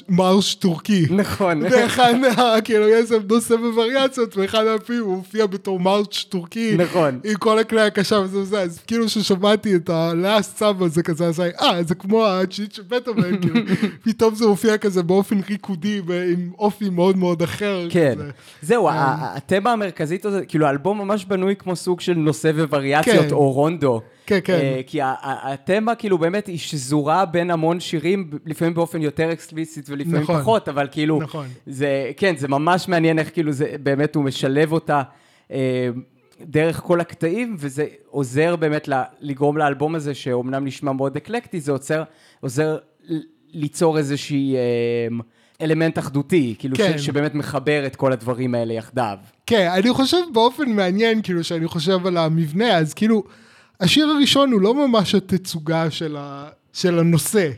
[0.09, 1.07] מרש טורקי.
[1.11, 1.61] נכון.
[1.69, 6.77] באחד מה, כאילו, יש שם נושא בווריאציות, ואחד מהפעמים הוא מופיע בתור מרש טורקי.
[6.79, 7.21] נכון.
[7.25, 11.41] עם כל הכלי הקשה וזה וזה, אז כאילו ששמעתי את הלאסט סאבה זה כזה, אז
[11.41, 13.61] היה, אה, זה כמו התשיעית של בטהובן, כאילו,
[14.03, 17.87] פתאום זה מופיע כזה באופן ריקודי, ועם אופי מאוד מאוד אחר.
[17.91, 18.15] כן.
[18.15, 18.31] כזה.
[18.63, 23.33] זהו, התמה המרכזית הזה, כאילו האלבום ממש בנוי כמו סוג של נושא ווריאציות, כן.
[23.33, 24.01] או רונדו.
[24.29, 24.53] כן, כן.
[24.53, 30.23] אה, כי התמה כאילו באמת היא שזורה בין המון שירים, לפעמים באופן יותר אקספליסיט ולפעמים
[30.23, 30.41] נכון.
[30.41, 31.47] פחות, אבל כאילו, נכון.
[31.67, 35.03] זה, כן, זה ממש מעניין איך כאילו זה, באמת הוא משלב אותה.
[35.53, 35.89] אה,
[36.41, 38.89] דרך כל הקטעים, וזה עוזר באמת
[39.21, 42.03] לגרום לאלבום הזה, שאומנם נשמע מאוד אקלקטי, זה עוצר,
[42.41, 42.79] עוזר
[43.53, 44.61] ליצור איזושהי אה,
[45.63, 46.99] אלמנט אחדותי, כאילו כן.
[46.99, 49.19] ש, שבאמת מחבר את כל הדברים האלה יחדיו.
[49.47, 53.23] כן, אני חושב באופן מעניין, כאילו, שאני חושב על המבנה, אז כאילו,
[53.81, 56.49] השיר הראשון הוא לא ממש התצוגה של, ה...
[56.73, 57.51] של הנושא.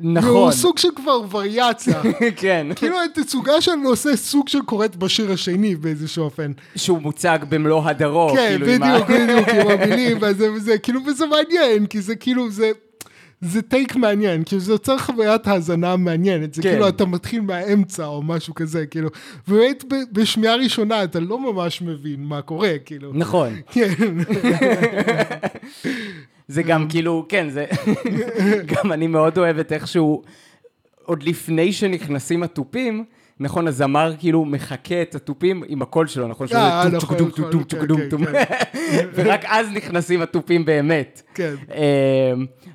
[0.00, 0.30] נכון.
[0.30, 2.02] הוא סוג של כבר וריאציה.
[2.36, 2.66] כן.
[2.76, 6.52] כאילו התצוגה של הנושא סוג של קורית בשיר השני באיזשהו אופן.
[6.76, 11.86] שהוא מוצג במלוא הדרו, כן, כאילו בדיוק, בדיוק, עם המילים וזה וזה, כאילו, וזה מעניין,
[11.86, 12.70] כי זה כאילו, זה...
[13.40, 16.70] זה טייק מעניין, כאילו זה יוצר חוויית האזנה מעניינת, זה כן.
[16.70, 19.08] כאילו אתה מתחיל מהאמצע או משהו כזה, כאילו,
[19.48, 23.12] ובאמת ב- בשמיעה ראשונה אתה לא ממש מבין מה קורה, כאילו.
[23.14, 23.60] נכון.
[23.72, 23.92] כן,
[26.48, 27.66] זה גם כאילו, כן, זה...
[28.72, 30.22] גם אני מאוד אוהב את איכשהו,
[31.04, 33.04] עוד לפני שנכנסים התופים,
[33.40, 36.46] נכון, הזמר כאילו מחקה את התופים עם הקול שלו, נכון?
[36.46, 38.24] שהוא אה, עושה נכון, טום, נכון, טום, טום, כן, טום.
[39.14, 41.22] ורק אז נכנסים התופים באמת.
[41.34, 41.54] כן.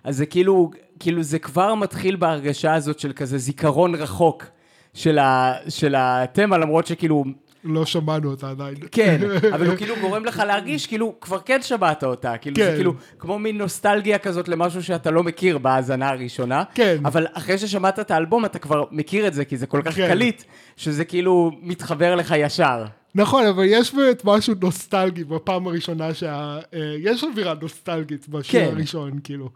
[0.04, 4.46] אז זה כאילו, כאילו זה כבר מתחיל בהרגשה הזאת של כזה זיכרון רחוק
[4.94, 7.24] של התמה, למרות שכאילו
[7.64, 8.76] לא שמענו אותה עדיין.
[8.92, 9.20] כן,
[9.54, 12.38] אבל הוא כאילו גורם לך להרגיש כאילו כבר כן שמעת אותה.
[12.38, 12.76] כאילו זה כן.
[12.76, 16.64] כאילו כמו מין נוסטלגיה כזאת למשהו שאתה לא מכיר בהאזנה הראשונה.
[16.74, 16.98] כן.
[17.06, 20.08] אבל אחרי ששמעת את האלבום אתה כבר מכיר את זה, כי זה כל כך כן.
[20.12, 20.44] קליט,
[20.78, 22.86] שזה כאילו מתחבר לך ישר.
[23.16, 26.60] נכון, אבל יש באמת משהו נוסטלגי בפעם הראשונה שה...
[26.74, 28.76] אה, יש אווירה נוסטלגית בשיר כן.
[28.76, 29.50] הראשון, כאילו.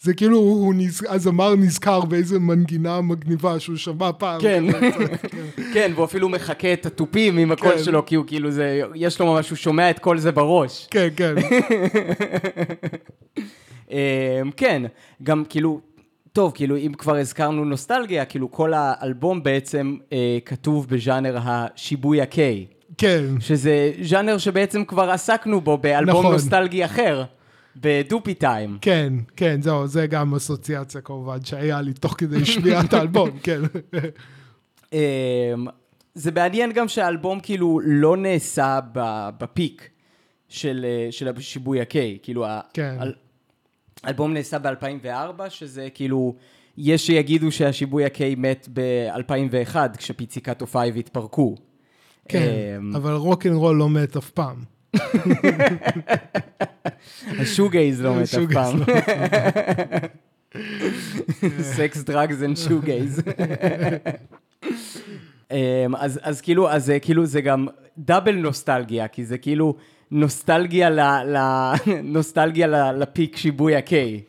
[0.00, 1.02] זה כאילו, הוא נז...
[1.08, 4.40] הזמר נזכר באיזה מנגינה מגניבה שהוא שמע פעם.
[4.44, 4.64] כן,
[5.74, 7.82] כן, והוא אפילו מחקה את התופים עם הקול כן.
[7.84, 10.86] שלו, כי הוא כאילו זה, יש לו ממש, הוא שומע את כל זה בראש.
[10.90, 11.34] כן, כן.
[13.90, 14.82] אמ, כן,
[15.22, 15.80] גם כאילו,
[16.32, 22.66] טוב, כאילו, אם כבר הזכרנו נוסטלגיה, כאילו, כל האלבום בעצם אה, כתוב בז'אנר השיבוי הקיי,
[22.98, 26.32] כן, שזה ז'אנר שבעצם כבר עסקנו בו באלבום נכון.
[26.32, 27.24] נוסטלגי אחר,
[27.76, 28.78] בדופי טיים.
[28.80, 33.60] כן, כן, זהו, זה גם אסוציאציה כמובן שהיה לי תוך כדי שמיעת האלבום, כן.
[34.92, 34.98] אמ,
[36.14, 38.80] זה מעניין גם שהאלבום כאילו לא נעשה
[39.38, 39.88] בפיק
[40.48, 42.96] של, אה, של השיבוי הקיי, כאילו, כן.
[42.98, 43.14] האל-
[44.02, 45.08] האלבום נעשה ב-2004,
[45.48, 46.34] שזה כאילו,
[46.76, 51.54] יש שיגידו שהשיבויה-קיי מת ב-2001, כש Pizzicato 5 התפרקו.
[52.28, 54.73] כן, אמ, אבל רוקנרול לא מת אף פעם.
[57.40, 58.80] ה shoegaze לא מת אף פעם.
[61.60, 63.22] sex, drugs and shoegaze.
[65.50, 67.66] אמ, אז, אז כאילו, אז כאילו, זה גם
[67.98, 69.76] דאבל נוסטלגיה, כי זה כאילו
[70.10, 71.00] נוסטלגיה ל...
[71.00, 71.38] ל
[72.02, 74.20] נוסטלגיה ל, לפיק שיבוי הקיי.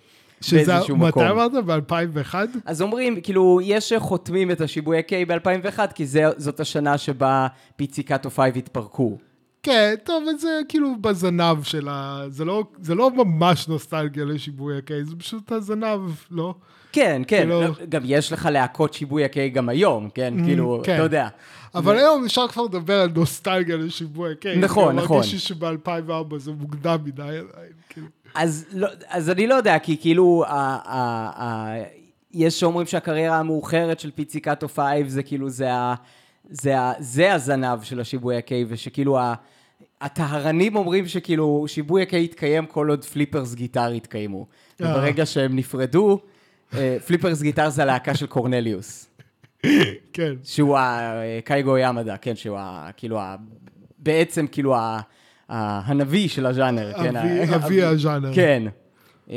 [0.41, 0.73] שזה.
[0.89, 1.51] מתי אמרת?
[1.65, 2.35] ב-2001?
[2.65, 8.29] אז אומרים, כאילו, יש שחותמים את השיבוי הקיי ב-2001, כי זה, זאת השנה שבה פיציקטו
[8.29, 9.17] 5 התפרקו.
[9.65, 12.23] כן, טוב, זה כאילו בזנב של ה...
[12.29, 16.01] זה לא, זה לא ממש נוסטלגיה לשיבוי הקיי, זה פשוט הזנב,
[16.31, 16.53] לא?
[16.91, 20.33] כן, כן, כאילו- לא, גם יש לך להקות שיבוי הקיי גם היום, כן?
[20.45, 20.95] כאילו, כן.
[20.95, 21.27] אתה יודע.
[21.75, 24.57] אבל היום אפשר כבר לדבר על נוסטלגיה לשיבויה קיי.
[24.57, 25.17] נכון, נכון.
[25.17, 27.45] מרגיש לי שב-2004 זה מוקדם מדי, עדיין,
[27.89, 28.07] כאילו.
[28.35, 30.53] אז, לא, אז אני לא יודע, כי כאילו, ה,
[30.85, 30.99] ה,
[31.43, 31.73] ה,
[32.33, 35.95] יש שאומרים שהקריירה המאוחרת של Pizzicato 5 זה כאילו, זה, ה,
[36.49, 39.33] זה, ה, זה הזנב של השיבויה קיי, ושכאילו, ה,
[40.01, 44.45] הטהרנים אומרים שכאילו, שיבויה קיי יתקיים כל עוד Flipper's Guitar יתקיימו.
[44.81, 44.91] אה.
[44.91, 46.19] וברגע שהם נפרדו,
[46.73, 49.09] אה, Flipper's Guitar זה הלהקה של קורנליוס.
[50.13, 50.33] כן.
[50.43, 53.35] שהוא הקייגו ימדה, כן, שהוא ה, כאילו, ה,
[53.97, 54.99] בעצם כאילו ה,
[55.49, 57.15] הנביא של הז'אנר, כן?
[57.15, 58.33] אבי- הז'אנר.
[58.35, 58.63] כן.
[59.29, 59.35] אמ,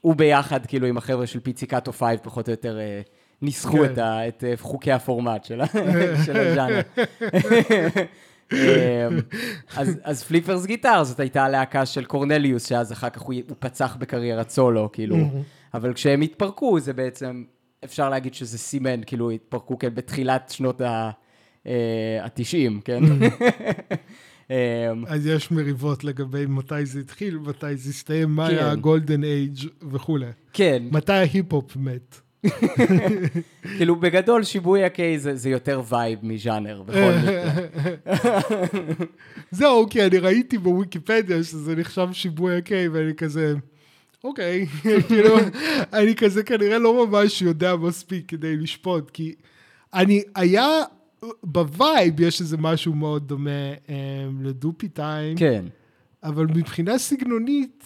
[0.00, 3.00] הוא ביחד, כאילו, עם החבר'ה של פיציקטו 5, פחות או יותר אה,
[3.42, 3.84] ניסחו כן.
[3.84, 5.60] את, ה, את אה, חוקי הפורמט של,
[6.26, 6.80] של הז'אנר.
[8.52, 9.20] אמ,
[9.76, 13.96] אז, אז פליפרס גיטר, זאת הייתה הלהקה של קורנליוס, שאז אחר כך הוא, הוא פצח
[13.96, 15.16] בקריירת סולו, כאילו.
[15.74, 17.44] אבל כשהם התפרקו, זה בעצם,
[17.84, 23.02] אפשר להגיד שזה סימן, כאילו, התפרקו כן, בתחילת שנות ה-90, כן?
[24.50, 28.54] אמ, אז יש מריבות לגבי מתי זה התחיל, מתי זה הסתיים, מה כן.
[28.54, 29.58] היה ה golden age
[29.90, 30.26] וכולי.
[30.52, 32.20] כן, מתי ההיפ-הופ מת.
[33.76, 37.52] כאילו בגדול שיבויה קיי זה, זה יותר vibe מז'אנר, בכל מקרה.
[39.50, 43.54] זהו, כי אני ראיתי בוויקיפדיה שזה נחשב שיבויה קיי, ואני כזה,
[44.24, 44.66] אוקיי,
[45.08, 45.36] כאילו,
[45.92, 49.34] אני כזה כנראה לא ממש יודע מספיק כדי לשפוט, כי
[49.94, 50.68] אני, היה,
[51.42, 53.50] ב vibe יש איזה משהו מאוד דומה
[53.88, 53.94] אה,
[54.42, 55.64] לדופי טיים, כן.
[56.22, 57.84] אבל מבחינה סגנונית,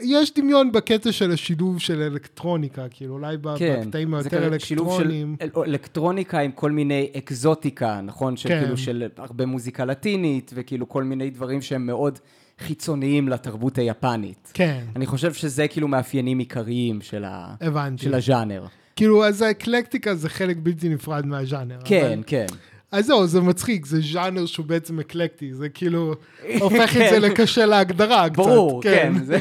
[0.00, 4.88] יש דמיון בקטע של השילוב של אלקטרוניקה, כאילו אולי כן, בקטעים זה היותר כזה שילוב
[4.88, 5.36] של אלקטרוניים.
[5.40, 8.36] אל- אלקטרוניקה עם כל מיני אקזוטיקה, נכון?
[8.36, 8.60] של כן.
[8.62, 12.18] כאילו של הרבה מוזיקה לטינית, וכאילו כל מיני דברים שהם מאוד
[12.60, 14.50] חיצוניים לתרבות היפנית.
[14.54, 17.54] כן, אני חושב שזה כאילו מאפיינים עיקריים של, ה...
[17.60, 18.04] הבנתי.
[18.04, 18.64] של הז'אנר.
[18.96, 21.78] כאילו, אז האקלקטיקה זה חלק בלתי נפרד מהז'אנר.
[21.84, 22.22] כן, אבל...
[22.26, 22.46] כן.
[22.92, 26.14] אז זהו, זה מצחיק, זה ז'אנר שהוא בעצם אקלקטי, זה כאילו
[26.60, 28.36] הופך את זה לקשה להגדרה קצת.
[28.36, 29.38] ברור, כן, זה,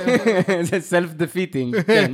[0.69, 2.11] זה self-defeating, כן.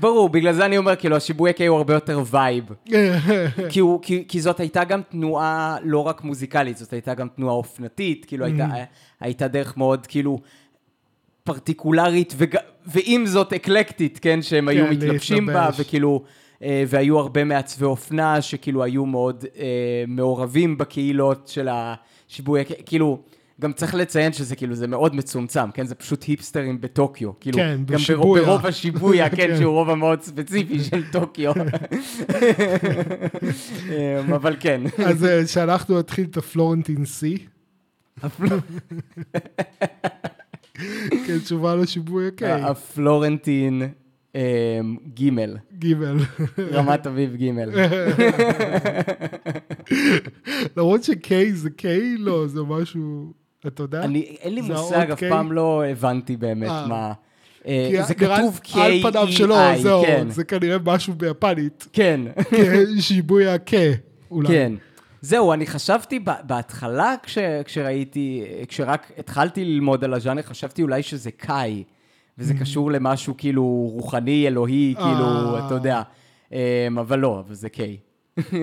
[0.00, 2.64] ברור, בגלל זה אני אומר, כאילו, השיבויה קיי הוא הרבה יותר vibe.
[3.68, 7.54] כי, הוא, כי, כי זאת הייתה גם תנועה לא רק מוזיקלית, זאת הייתה גם תנועה
[7.54, 8.66] אופנתית, כאילו הייתה,
[9.20, 10.40] הייתה דרך מאוד כאילו
[11.44, 15.70] פרטיקולרית, וג, ועם זאת אקלקטית, כן, שהם היו כן, מתלבשים בה.
[15.78, 16.22] וכאילו,
[16.60, 23.22] והיו הרבה מעצבי אופנה שכאילו היו מאוד אה, מעורבים בקהילות של השיבוי, כאילו...
[23.60, 25.86] גם צריך לציין שזה כאילו, זה מאוד מצומצם, כן?
[25.86, 27.40] זה פשוט היפסטרים בטוקיו.
[27.40, 28.44] כאילו, כן, גם בשיבויה.
[28.44, 29.56] ברוב השיבויה, כן, כן.
[29.58, 31.52] שהוא רובע מאוד ספציפי של טוקיו.
[33.88, 34.80] אמ, אבל כן.
[35.06, 37.38] אז אה, שאנחנו נתחיל את הפלורנטין סי.
[41.26, 42.62] כן, תשובה לשיבוי הקיי.
[42.62, 43.82] הפלורנטין
[45.14, 46.16] גימל, גימל.
[46.72, 47.70] רמת אביב גימל.
[50.76, 52.16] למרות שקיי זה קיי?
[52.18, 53.32] לא, זה משהו,
[53.66, 54.02] אתה יודע?
[54.02, 55.22] אני, אין לי מושג, אף?
[55.28, 56.86] פעם לא הבנתי באמת אה.
[56.86, 57.12] מה.
[57.66, 61.86] אה, זה כתוב על פניו שלו, K-E-I, זהו, כן, זה כנראה משהו ביפנית.
[61.92, 62.20] כן,
[63.00, 63.76] שיבוי הכה,
[64.30, 64.48] אולי.
[64.48, 64.72] כן.
[65.20, 71.84] זהו, אני חשבתי בהתחלה, כש, כשראיתי, כשרק התחלתי ללמוד על הז'אנר, חשבתי אולי שזה קאי,
[72.38, 75.60] וזה קשור למשהו כאילו רוחני, אלוהי, כאילו, Mm.
[75.60, 75.66] אה.
[75.66, 76.02] אתה יודע.
[76.52, 77.96] אה, אבל לא, אבל זה קיי.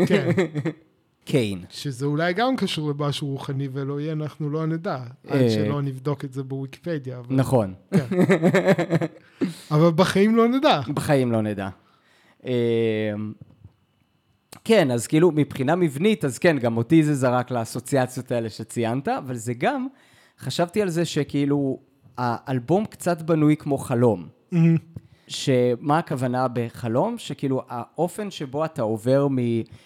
[0.08, 0.30] כן.
[1.26, 1.64] קיין.
[1.70, 4.96] שזה אולי גם קשור למשהו רוחני ואלוהי, אנחנו לא נדע,
[5.28, 5.50] עד אה.
[5.50, 7.20] שלא נבדוק את זה בוויקיפדיה.
[7.20, 7.74] אבל- נכון,
[9.72, 10.80] אבל בחיים לא נדע.
[10.94, 11.70] בחיים לא נדע.
[12.46, 12.52] אה,
[14.64, 19.36] כן, אז כאילו מבחינה מבנית, אז כן, גם אותי זה זרק לאסוציאציות האלה שציינת, אבל
[19.36, 19.88] זה גם,
[20.40, 21.80] חשבתי על זה שכאילו,
[22.18, 24.28] האלבום קצת בנוי כמו חלום.
[25.28, 27.16] שמה הכוונה בחלום?
[27.18, 29.38] שכאילו האופן שבו אתה עובר מ...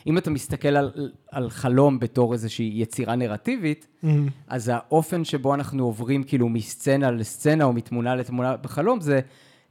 [0.08, 0.92] אם אתה מסתכל על,
[1.32, 3.88] על חלום בתור איזושהי יצירה נרטיבית,
[4.48, 9.20] אז האופן שבו אנחנו עוברים כאילו מסצנה לסצנה או מתמונה לתמונה בחלום זה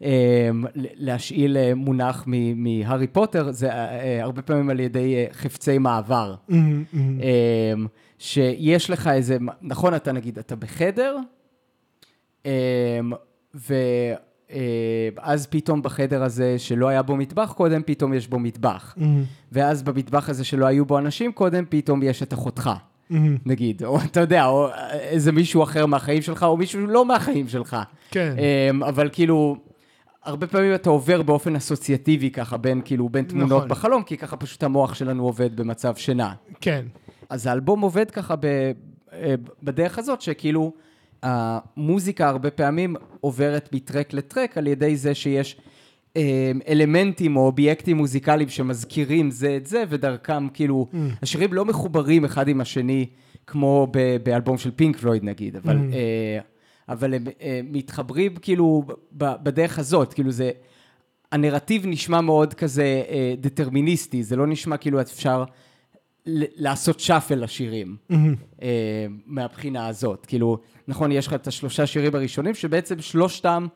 [0.02, 5.26] אה, להשאיל אה, מונח מ- מהארי פוטר, זה אה, אה, הרבה פעמים על ידי אה,
[5.32, 6.34] חפצי מעבר.
[6.52, 7.72] אה,
[8.18, 11.16] שיש לך איזה, נכון, אתה נגיד, אתה בחדר,
[13.54, 18.94] ואז פתאום בחדר הזה שלא היה בו מטבח קודם, פתאום יש בו מטבח.
[19.52, 22.70] ואז במטבח הזה שלא היו בו אנשים קודם, פתאום יש את אחותך.
[23.46, 27.76] נגיד, או אתה יודע, או איזה מישהו אחר מהחיים שלך, או מישהו לא מהחיים שלך.
[28.10, 28.34] כן.
[28.38, 29.56] אמ, אבל כאילו,
[30.24, 33.68] הרבה פעמים אתה עובר באופן אסוציאטיבי ככה, בין כאילו, בין תמונות נכון.
[33.68, 36.32] בחלום, כי ככה פשוט המוח שלנו עובד במצב שינה.
[36.60, 36.84] כן.
[37.30, 38.44] אז האלבום עובד ככה ב,
[39.12, 40.72] אה, בדרך הזאת, שכאילו,
[41.26, 45.56] המוזיקה הרבה פעמים עוברת מטרק לטרק על ידי זה שיש
[46.16, 50.86] אה, אלמנטים או אובייקטים מוזיקליים שמזכירים זה את זה, ודרכם כאילו,
[51.22, 53.06] השירים לא מחוברים אחד עם השני,
[53.46, 56.38] כמו ב, באלבום של פינק פלויד נגיד, אבל, אה,
[56.88, 60.50] אבל הם אה, מתחברים כאילו ב, בדרך הזאת, כאילו זה...
[61.32, 65.44] הנרטיב נשמע מאוד כזה אה, דטרמיניסטי, זה לא נשמע כאילו אפשר
[66.26, 67.96] לעשות שאפל לשירים,
[68.62, 68.68] אה,
[69.26, 70.26] מהבחינה הזאת.
[70.26, 70.58] כאילו,
[70.88, 73.66] נכון, יש לך את השלושה שירים הראשונים, שבעצם שלושתם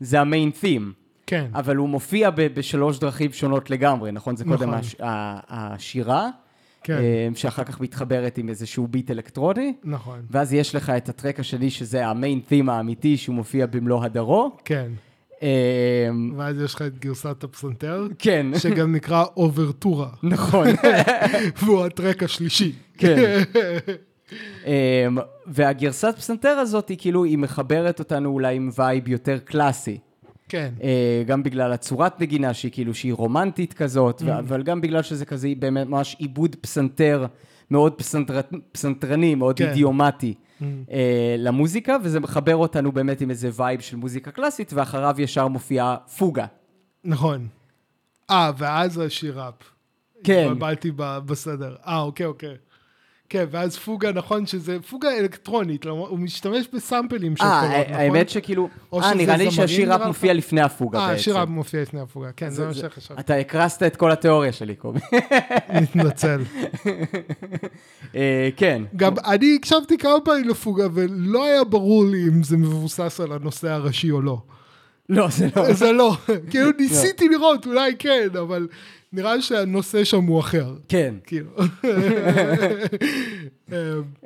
[0.00, 0.92] זה המיין תים,
[1.26, 1.46] כן.
[1.54, 4.36] אבל הוא מופיע בשלוש דרכים שונות לגמרי, נכון?
[4.36, 4.74] זה קודם נכון.
[4.74, 4.96] הש-
[5.48, 6.28] השירה,
[6.84, 6.98] כן.
[6.98, 10.20] אה, שאחר כך מתחברת עם איזשהו ביט אלקטרוני, נכון.
[10.30, 14.04] ואז יש לך את ה track השני, שזה ה main theme האמיתי, שהוא מופיע במלוא
[14.04, 14.56] הדרו.
[14.64, 14.90] כן.
[15.42, 15.48] אה,
[16.36, 20.66] ואז יש לך את גרסת הפסנתר, כן, שגם נקרא אוברטורה, נכון.
[21.62, 22.72] והוא ה track השלישי.
[22.98, 23.16] כן.
[24.66, 29.98] אמ, והגרסת פסנתר הזאת היא כאילו, היא מחברת אותנו אולי עם vibe יותר קלאסי.
[30.48, 30.72] כן.
[30.82, 35.24] אה, גם בגלל הצורת נגינה שהיא כאילו, שהיא רומנטית כזאת, ו- אבל גם בגלל שזה
[35.24, 37.26] כזה באמת ממש עיבוד פסנתר
[37.70, 38.40] מאוד פסנתר,
[38.72, 39.68] פסנתרני, מאוד כן.
[39.68, 45.48] אידיומטי אה, למוזיקה, וזה מחבר אותנו באמת עם איזה vibe של מוזיקה קלאסית, ואחריו ישר
[45.48, 46.46] מופיעה פוגה.
[47.04, 47.46] נכון.
[48.30, 49.54] אה, ואז השיר ראפ.
[50.24, 50.42] כן.
[50.46, 51.76] התבלבלתי בסדר.
[51.86, 52.56] אה, אוקיי, אוקיי.
[53.30, 58.00] כן, ואז פוגה, נכון שזה פוגה אלקטרונית, למרות- הוא משתמש בסאמפלים של אה, קולות, נכון?
[58.00, 60.06] האמת שכאילו, אה, נראה לי שהשיר ראפ?
[60.06, 61.20] מופיע לפני הפוגה אה, בעצם.
[61.20, 63.20] השיר ראפ מופיע לפני הפוגה, כן, זה מה שחשבתי.
[63.20, 65.00] אתה הקרסת את כל התיאוריה שלי, קובי.
[65.74, 66.40] מתנצל.
[68.14, 68.82] אה, כן.
[68.96, 73.68] גם אני הקשבתי כמה פעמים לפוגה, ולא היה ברור לי אם זה מבוסס על הנושא
[73.70, 74.38] הראשי או לא.
[75.08, 75.72] לא, זה לא.
[75.72, 76.16] זה לא.
[76.50, 78.68] כאילו ניסיתי לראות, אולי כן, אבל
[79.12, 80.74] נראה שהנושא שם הוא אחר.
[80.88, 81.14] כן.
[81.26, 81.50] כאילו.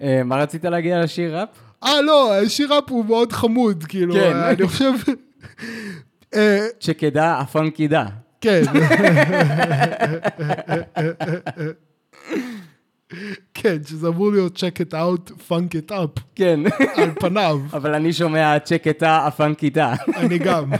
[0.02, 1.48] אה, מה רצית להגיע לשיר ראפ?
[1.84, 4.36] אה, לא, השיר ראפ הוא מאוד חמוד, כאילו, כן.
[4.36, 4.92] אני חושב...
[6.34, 8.06] אה, צ'קדה, הפאנקידה.
[8.40, 8.62] כן.
[13.54, 16.60] כן, שזה אמור להיות check it out, funk it up, כן.
[16.96, 19.94] על פניו, אבל אני שומע צ'קדה, הפאנקידה.
[20.16, 20.72] אני גם.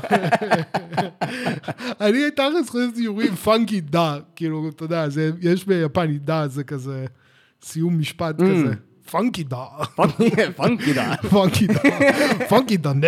[2.01, 7.05] אני תכלס חשבתי שאומרים funky だ, כאילו, אתה יודע, זה- יש ביפנית だ, זה כזה
[7.63, 8.75] סיום משפט כזה.
[9.11, 9.65] funky だ,
[10.57, 11.15] funky だ.
[11.31, 11.81] funky だ,
[12.49, 13.07] funky だね.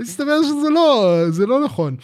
[0.00, 1.96] מסתבר שזה לא, זה לא נכון.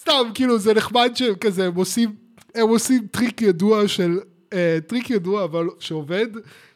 [0.00, 2.14] סתם, כאילו, זה נחמד שכזה, הם עושים,
[2.54, 4.18] הם עושים טריק ידוע של,
[4.52, 6.26] אה, טריק ידוע, אבל שעובד,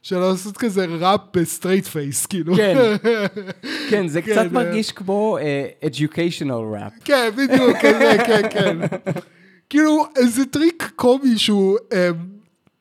[0.02, 2.56] של לעשות כזה ראפ ב straight face, כאילו.
[2.56, 2.96] כן.
[3.90, 4.48] כן, זה כן, קצת אה.
[4.52, 7.04] מרגיש כמו אה, educational rap.
[7.04, 8.78] כן, בדיוק, כזה, כן, כן.
[9.70, 12.10] כאילו, איזה טריק קומי שהוא, אה,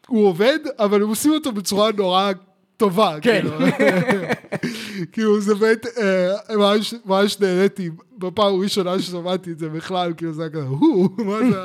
[0.08, 2.32] הוא עובד, אבל הם עושים אותו בצורה נורא
[2.78, 3.42] טובה, כן.
[3.42, 3.52] כאילו.
[5.12, 10.42] כאילו זה באמת, אה, ממש, ממש נהניתי, בפעם הראשונה ששמעתי את זה בכלל, כאילו זה
[10.42, 11.62] היה כזה, הוא, מה זה,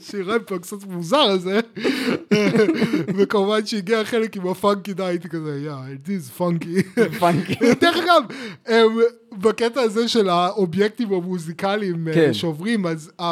[0.10, 1.60] שיר רפ קצת מוזר הזה,
[3.16, 7.00] וכמובן שהגיע החלק עם ה funky הייתי כזה, יא, it is funky.
[7.80, 8.22] דרך אגב,
[9.32, 12.34] בקטע הזה של האובייקטים המוזיקליים אה, כן.
[12.34, 13.24] שעוברים, אז um,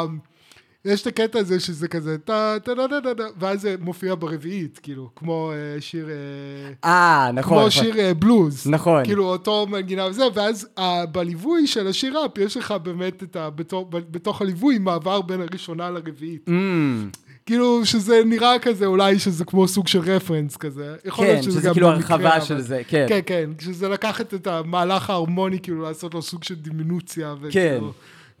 [0.85, 4.79] יש את הקטע הזה שזה כזה טה טה טה טה טה ואז זה מופיע ברביעית,
[4.83, 6.09] כאילו, כמו אה, שיר...
[6.09, 7.57] אה, אה, נכון.
[7.57, 7.69] כמו נכון.
[7.69, 8.67] שיר אה, בלוז.
[8.67, 9.05] נכון.
[9.05, 13.49] כאילו אותו מנגינה וזה, ואז אה, בליווי של השיר ראפ, יש לך באמת את ה...
[13.89, 16.49] בתוך הליווי מעבר בין הראשונה לרביעית.
[16.49, 20.95] Mm, כאילו שזה נראה כזה, אולי שזה כמו סוג של רפרנס כזה.
[21.05, 23.05] יכול כן, להיות שזה שזה כאילו הרחבה של זה, כן.
[23.09, 27.35] כן, כן, שזה לקחת את המהלך ההרמוני, כאילו לעשות לו סוג של דימינוציה.
[27.51, 27.79] כן,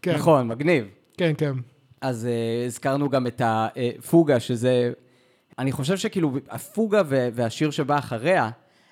[0.01, 0.85] כן, נכון, מגניב.
[1.17, 1.53] כן, כן.
[2.01, 4.91] אז uh, הזכרנו גם את הפוגה, שזה...
[5.59, 8.49] אני חושב שכאילו הפוגה והשיר שבא אחריה,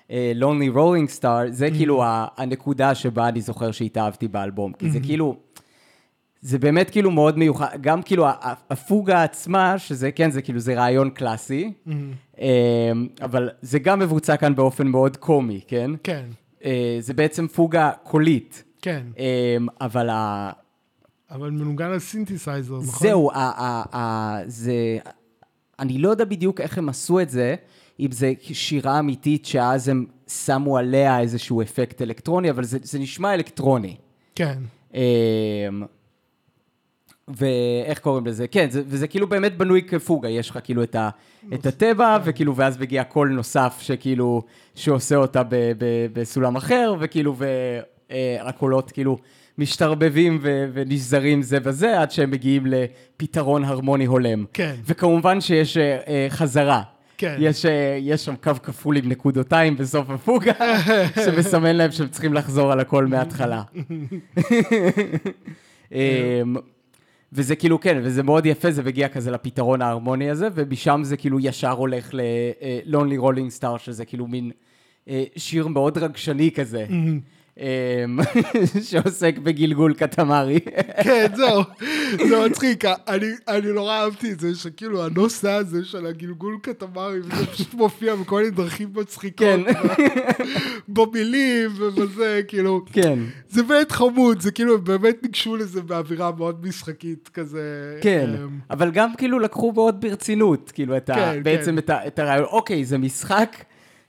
[0.08, 4.72] uh, Lonely Rolling Star, זה כאילו ה- הנקודה שבה אני זוכר שהתאהבתי באלבום.
[4.72, 5.36] כי זה כאילו...
[6.40, 8.26] זה באמת כאילו מאוד מיוחד, גם כאילו
[8.70, 11.72] הפוגה עצמה, שזה כן, זה כאילו, זה רעיון קלאסי,
[12.40, 12.92] אה,
[13.22, 15.90] אבל זה גם מבוצע כאן באופן מאוד קומי, כן?
[16.02, 16.24] כן,
[16.64, 19.02] אה, זה בעצם פוגה קולית, כן.
[19.18, 20.08] אה, אבל.
[21.30, 23.08] אבל מנוגן על סינתסייזר, נכון?
[23.08, 23.30] זהו,
[24.46, 24.98] זה...
[25.78, 27.54] אני לא יודע בדיוק איך הם עשו את זה,
[28.00, 33.34] אם זה שירה אמיתית שאז הם שמו עליה איזשהו אפקט אלקטרוני, אבל זה, זה נשמע
[33.34, 33.96] אלקטרוני.
[34.34, 34.58] כן.
[34.94, 35.00] אמ,
[37.28, 38.48] ואיך קוראים לזה?
[38.48, 41.10] כן, זה, וזה כאילו באמת בנוי כפוגה, יש לך כאילו את, ה,
[41.54, 44.42] את התמה, וכאילו, ואז מגיע קול נוסף שכאילו,
[44.74, 47.36] שעושה אותה ב, ב, בסולם אחר, וכאילו,
[48.10, 49.18] והקולות כאילו
[49.58, 54.44] משתרבבים ו, ונשזרים זה בזה, עד שהם מגיעים לפתרון הרמוני הולם.
[54.52, 54.74] כן.
[54.84, 56.82] וכמובן שיש אה, אה, חזרה.
[57.18, 57.36] כן.
[57.38, 60.52] יש, אה, יש שם קו כפול עם נקודותיים בסוף הפוגה,
[61.24, 63.62] שמסמן להם שהם צריכים לחזור על הכל מההתחלה.
[65.92, 66.56] אמ,
[67.32, 71.40] וזה כאילו, כן, וזה מאוד יפה, זה מגיע כזה לפתרון ההרמוני הזה, ומשם זה כאילו
[71.40, 74.50] ישר הולך ל-Lonely Rolling Star, שזה כאילו מין
[75.36, 77.20] שיר מאוד רגשני כזה, אמ,
[78.88, 80.60] שעוסק בגלגול קטמרי.
[81.04, 81.62] כן, זהו,
[82.28, 87.46] זה מצחיק, אני, אני נורא אהבתי את זה, שכאילו הנושא הזה של הגלגול קטמרי, וזה
[87.46, 89.60] פשוט מופיע בכל מיני דרכים מצחיקות, כן.
[90.88, 93.18] במילים ובזה, כאילו, כן.
[93.48, 97.98] זה באמת חמוד, זה כאילו, הם באמת ניגשו לזה באווירה מאוד משחקית כזה.
[98.02, 101.78] כן, אמ, אבל גם כאילו לקחו מאוד ברצינות, כאילו, את ה, כן, בעצם כן.
[101.78, 103.56] את, ה, את הרעיון, אוקיי, זה משחק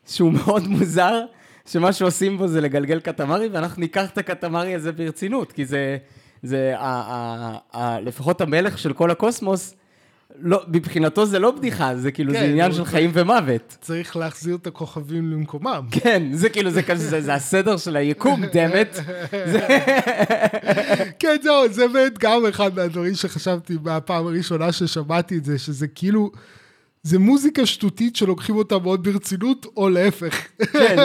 [0.07, 1.21] שהוא מאוד מוזר,
[1.67, 5.97] שמה שעושים בו זה לגלגל קטמרי, ואנחנו ניקח את הקטמרי הזה ברצינות, כי זה,
[6.43, 9.75] זה ה, ה, ה, לפחות המלך של כל הקוסמוס,
[10.39, 13.77] לא, מבחינתו זה לא בדיחה, זה כאילו, כן, זה עניין של חיים ומוות.
[13.81, 15.87] צריך להחזיר את הכוכבים למקומם.
[15.91, 18.99] כן, זה כאילו, זה כזה, זה, זה הסדר של היקום, דמת.
[21.19, 26.31] כן, זהו, זה באמת גם אחד מהדברים שחשבתי מהפעם הראשונה ששמעתי את זה, שזה כאילו,
[27.07, 30.47] זה מוזיקה שטותית שלוקחים אותה מאוד ברצינות, או להפך.
[30.57, 30.95] כן.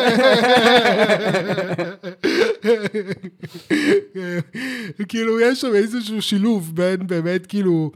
[5.08, 7.90] כאילו, יש שם איזשהו שילוב בין באמת, כאילו,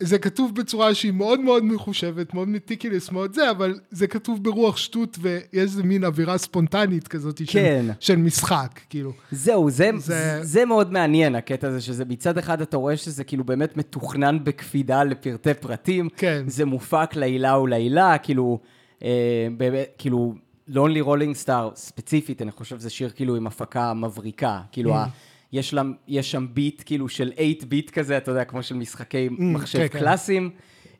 [0.00, 4.76] זה כתוב בצורה שהיא מאוד מאוד מחושבת, מאוד מטיקילס, מאוד זה, אבל זה כתוב ברוח
[4.76, 7.86] שטות, ויש איזה מין אווירה ספונטנית כזאת של, כן.
[8.00, 9.12] של משחק, כאילו.
[9.30, 10.64] זהו, זה, זה- זה...
[10.64, 15.54] מאוד מעניין, הקטע הזה, שזה מצד אחד אתה רואה שזה כאילו באמת מתוכנן בקפידה לפרטי
[15.54, 16.08] פרטים.
[16.16, 16.44] כן.
[16.46, 18.58] זה מופק לעילה ולעילה, כאילו,
[19.02, 19.08] אה,
[19.56, 20.34] באמת, כאילו,
[20.70, 24.60] Lonely Rolling Star, ספציפית, אני חושב שזה שיר כאילו עם הפקה מבריקה.
[24.72, 24.96] כאילו, Mm.
[24.96, 25.06] ה,
[25.52, 29.28] יש, לה, יש שם ביט כאילו של 8 ביט כזה, אתה יודע, כמו של משחקי
[29.38, 29.98] מחשב כן, כן.
[29.98, 30.50] קלאסיים.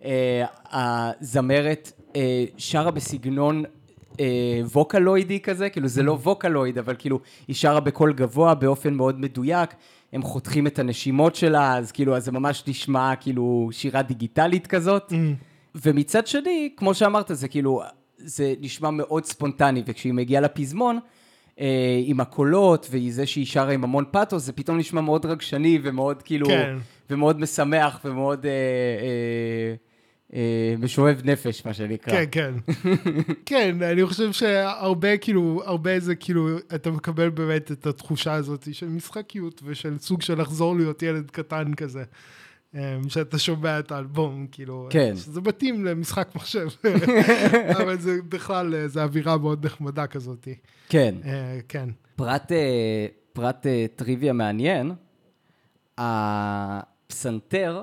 [0.04, 3.64] אה, הזמרת אה, שרה בסגנון
[4.20, 9.20] אה, ווקלוידי כזה, כאילו זה לא ווקלויד, אבל כאילו היא שרה בקול גבוה באופן מאוד
[9.20, 9.70] מדויק,
[10.12, 15.12] הם חותכים את הנשימות שלה, אז כאילו, אז זה ממש נשמע כאילו שירה דיגיטלית כזאת.
[15.74, 17.82] ומצד שני, כמו שאמרת, זה כאילו,
[18.16, 20.98] זה נשמע מאוד ספונטני, וכשהיא מגיעה לפזמון,
[21.60, 25.78] אה, עם הקולות, והיא זה שהיא שרה עם המון פאתוס, זה פתאום נשמע מאוד רגשני
[25.82, 26.76] ומאוד כאילו, כן.
[27.10, 29.74] ומאוד משמח ומאוד אה, אה,
[30.34, 32.12] אה, משואב נפש, מה שנקרא.
[32.12, 32.72] כן, כן.
[33.46, 38.88] כן, אני חושב שהרבה, כאילו, הרבה זה כאילו, אתה מקבל באמת את התחושה הזאת של
[38.88, 42.04] משחקיות ושל סוג של לחזור להיות ילד קטן כזה.
[42.76, 45.16] אמ, שאתה שומע את האלבום, כאילו, כן.
[45.16, 46.66] שזה מתאים למשחק מחשב,
[47.82, 50.48] אבל זה בכלל, אה, זה אווירה מאוד נחמדה כזאת.
[50.88, 51.14] כן.
[51.24, 51.88] אה, כן.
[52.16, 53.66] פרט, אה, פרט
[53.96, 54.92] טריוויה מעניין,
[55.98, 57.82] הפסנתר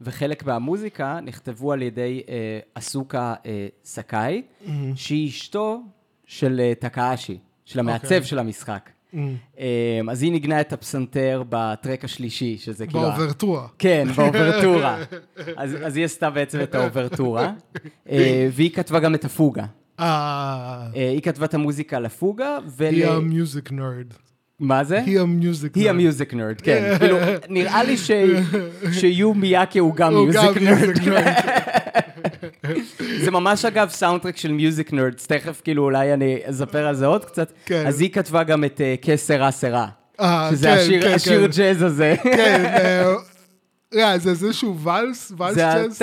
[0.00, 2.22] וחלק מהמוזיקה נכתבו על ידי
[2.74, 3.34] אסוקה
[3.84, 4.42] סקאי,
[4.94, 5.82] שהיא אשתו
[6.26, 7.38] של טקאשי.
[7.66, 8.24] של המעצב אוקיי.
[8.24, 8.90] של המשחק.
[9.58, 13.00] אה, אז היא ניגנה את הפסנתר ב track השלישי, שזה כאילו...
[13.00, 13.66] באוברטורה.
[13.78, 14.98] כן, באוברטורה.
[15.56, 17.52] אז, אז היא עשתה בעצם את האוברטורה,
[18.10, 19.64] אה, והיא כתבה גם את הפוגה.
[20.00, 22.86] אה, אה, היא כתבה את המוזיקה לפוגה, ול...
[22.86, 24.06] היא המיוזיק נרד.
[24.60, 25.02] מה זה?
[25.02, 25.94] היא ה music היא nerd.
[25.94, 26.96] ה music nerd, כן.
[26.98, 27.16] כאילו,
[27.48, 27.96] נראה לי.
[29.00, 31.34] שיו מיאקה הוא גם הוא גם music nerd.
[33.24, 37.24] זה ממש אגב soundtrack של music nerds, תכף כאילו אולי אני אספר על זה עוד
[37.24, 37.52] קצת.
[37.66, 37.86] כן.
[37.86, 39.86] אז היא כתבה גם את אה, Que Sera Sera.
[40.20, 41.56] אה, שזה כן, השיר כן, השיר כן.
[41.56, 42.14] ג'אז הזה.
[42.22, 42.64] כן,
[43.98, 45.32] אה, זה איזשהו ואלס?
[45.36, 46.02] ואלס ג'אז?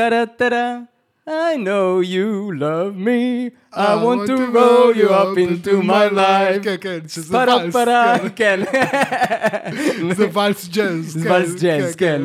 [1.26, 6.64] I know you love me, I want to roll you up into my life.
[6.64, 7.74] כן, כן, שזה פרה ואלס.
[7.74, 8.60] פרה, כן.
[8.72, 10.14] כן.
[10.14, 11.06] זה ואלס ג'אז.
[11.06, 12.22] זה ואלס ג'אז, כן.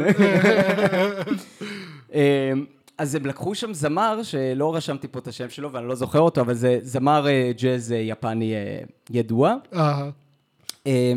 [2.99, 6.40] אז הם לקחו שם זמר, שלא רשמתי פה את השם שלו ואני לא זוכר אותו,
[6.40, 8.80] אבל זה זמר אה, ג'אז אה, יפני אה,
[9.11, 9.57] ידוע.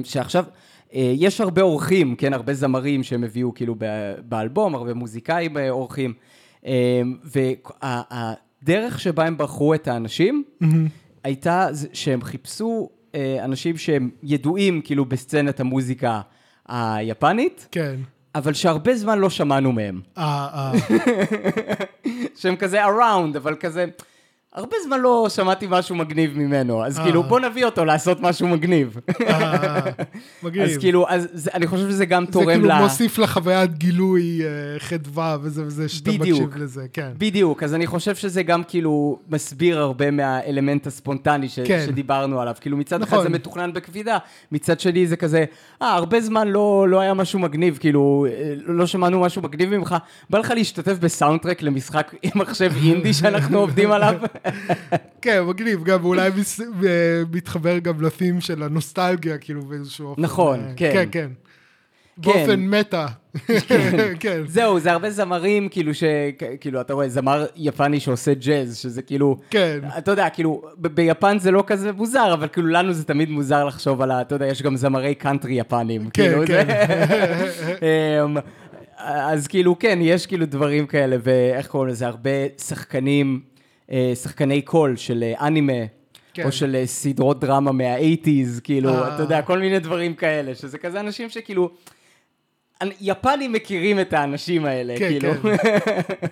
[0.03, 0.45] שעכשיו,
[0.93, 3.75] יש הרבה אורחים, כן, הרבה זמרים שהם הביאו כאילו
[4.25, 6.13] באלבום, הרבה מוזיקאים אורחים,
[7.23, 10.43] והדרך שבה הם בחרו את האנשים,
[11.23, 12.89] הייתה שהם חיפשו
[13.43, 16.21] אנשים שהם ידועים כאילו בסצנת המוזיקה
[16.67, 17.95] היפנית, כן.
[18.35, 20.01] אבל שהרבה זמן לא שמענו מהם.
[20.17, 20.71] אה, אה.
[22.39, 23.85] שהם כזה around, אבל כזה...
[24.53, 27.03] הרבה זמן לא שמעתי משהו מגניב ממנו, אז אה.
[27.03, 28.97] כאילו בוא נביא אותו לעשות משהו מגניב.
[29.27, 29.79] אה,
[30.43, 30.69] מגניב.
[30.69, 32.73] אז כאילו, אז זה, אני חושב שזה גם זה תורם כאילו ל...
[32.81, 36.11] מוסיף לחוויית גילוי אה, חדווה וזה וזה שאתה.
[36.11, 37.11] מקשיב לזה, כן.
[37.17, 41.47] בדיוק, אז אני חושב שזה גם כאילו מסביר הרבה מהאלמנט הספונטני.
[41.65, 41.83] כן.
[41.85, 42.55] שדיברנו עליו.
[42.61, 43.23] כאילו מצד אחד נכון.
[43.23, 44.17] זה מתוכנן בקפידה,
[44.51, 45.45] מצד שני זה כזה,
[45.81, 49.95] אה, הרבה זמן לא, לא היה משהו מגניב, כאילו, אה, לא שמענו משהו מגניב ממך,
[50.29, 54.15] בא לך להשתתף בסאונדטרק למשחק עם מחשב אינדי שאנחנו עובדים עליו?
[55.21, 56.59] כן, מגניב, גם אולי מס-
[57.33, 60.21] מתחבר גם לתים של הנוסטלגיה, כאילו באיזשהו אופן.
[60.21, 60.91] נכון, אה, כן.
[60.93, 61.27] כן, כן.
[62.17, 63.07] באופן מטה.
[64.19, 64.41] כן.
[64.47, 66.03] זהו, זה הרבה זמרים, כאילו, ש...
[66.61, 69.37] כאילו, אתה רואה, זמר יפני שעושה ג'אז, שזה כאילו...
[69.49, 69.79] כן.
[69.97, 73.65] אתה יודע, כאילו, ב- ביפן זה לא כזה מוזר, אבל כאילו, לנו זה תמיד מוזר
[73.65, 74.21] לחשוב על ה...
[74.21, 76.09] אתה יודע, יש גם זמרי קאנטרי יפנים.
[76.09, 76.67] כן, כאילו, כן.
[78.25, 78.37] אמ,
[78.97, 82.07] אז כאילו, כן, יש כאילו דברים כאלה, ואיך קוראים לזה?
[82.07, 83.39] הרבה שחקנים,
[84.15, 85.73] שחקני קול של אה, אנימה.
[86.33, 86.43] כן.
[86.43, 89.15] או של אה, סדרות דרמה מה-80's, כאילו, אה.
[89.15, 91.69] אתה יודע, כל מיני דברים כאלה, שזה כזה אנשים שכאילו,
[93.01, 95.33] יפנים מכירים את האנשים האלה, כן, כאילו.
[95.41, 95.55] כן.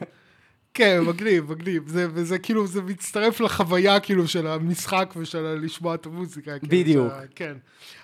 [0.73, 1.83] כן, מגניב, מגניב.
[1.87, 6.51] זה, וזה כאילו, זה מצטרף לחוויה כאילו של המשחק ושל לשמוע את המוזיקה.
[6.59, 7.07] כאילו, בדיוק.
[7.09, 7.53] שה- כן.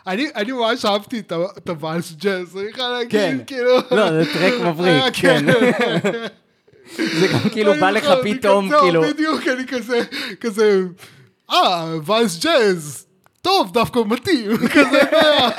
[0.08, 3.38] אני, אני ממש אהבתי את, הוואלס ג'אז, אני חייב להגיד, כן.
[3.48, 3.72] כאילו...
[3.92, 5.46] לא, זה טרק מבריק, אה, כן.
[6.96, 10.02] זה גם כאילו בא לך פתאום, כאילו, בדיוק, אני כזה,
[10.42, 10.82] כזה,
[11.52, 13.06] אה, וואלס ג'אז,
[13.42, 15.50] טוב, דווקא מתאים, כזה, אה,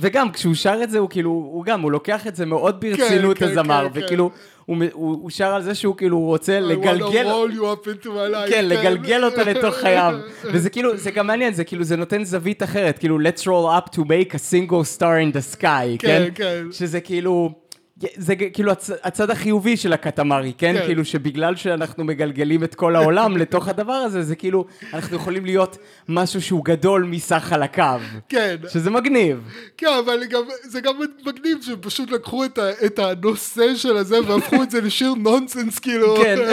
[0.00, 3.38] וגם כשהוא שר את זה, הוא כאילו, הוא גם, הוא לוקח את זה מאוד ברצינות,
[3.38, 4.30] כן, הזמר, כן, וכאילו,
[4.66, 7.26] הוא מ- הוא הוא שר על זה שהוא כאילו רוצה I wanna לגלגל...
[7.30, 10.14] roll you up into my life, כן, לגלגל אותה לתוך חייו.
[10.44, 13.90] וזה כאילו, זה גם מעניין, זה כאילו, זה נותן זווית אחרת, כאילו, let's roll up
[13.94, 15.00] to make a single star
[15.32, 15.64] in the sky,
[15.98, 16.28] כן?
[16.34, 16.66] כן.
[16.72, 17.50] שזה כאילו,
[17.98, 20.74] זה כאילו הצ, הצד החיובי של הקטמרי, כן?
[20.78, 20.86] כן.
[20.86, 25.78] כאילו שבגלל שאנחנו מגלגלים את כל העולם לתוך הדבר הזה, זה כאילו, אנחנו יכולים להיות
[26.08, 28.00] משהו שהוא גדול מסך חלקיו.
[28.28, 29.40] כן, שזה מגניב.
[29.76, 30.94] כן, אבל גם, זה גם
[31.26, 36.16] מגניב שפשוט לקחו את, ה, את הנושא של הזה והפכו את זה לשיר נונסנס, כאילו.
[36.16, 36.38] כן.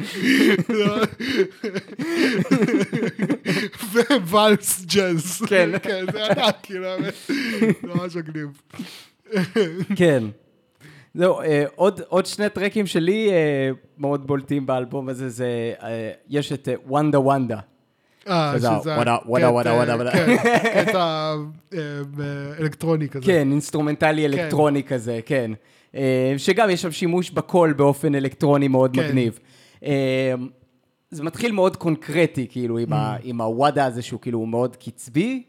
[4.30, 5.42] וואלס ג'אז.
[5.48, 5.70] כן.
[5.82, 6.88] כן, זה ענק, כאילו,
[7.82, 8.48] ממש מגניב.
[9.96, 10.24] כן.
[11.14, 16.52] זהו, אה, עוד, עוד שני טרקים שלי אה, מאוד בולטים באלבום הזה, זה, אה, יש
[16.52, 17.58] את וונדה וונדה.
[18.28, 18.68] אה, שזה.
[18.68, 20.10] וואדה, וואדה, וואדה, וואדה.
[20.10, 20.36] כן,
[20.84, 21.34] קטע
[22.60, 23.26] אלקטרוני כזה.
[23.26, 25.50] כן, אינסטרומנטלי אלקטרוני כזה, כן.
[26.36, 29.06] שגם יש שם שימוש בקול באופן אלקטרוני מאוד כן.
[29.06, 29.38] מגניב.
[31.10, 33.20] זה מתחיל מאוד קונקרטי, כאילו, עם, ה, Mm.
[33.24, 35.42] עם הוואדה הזה, שהוא כאילו מאוד קצבי,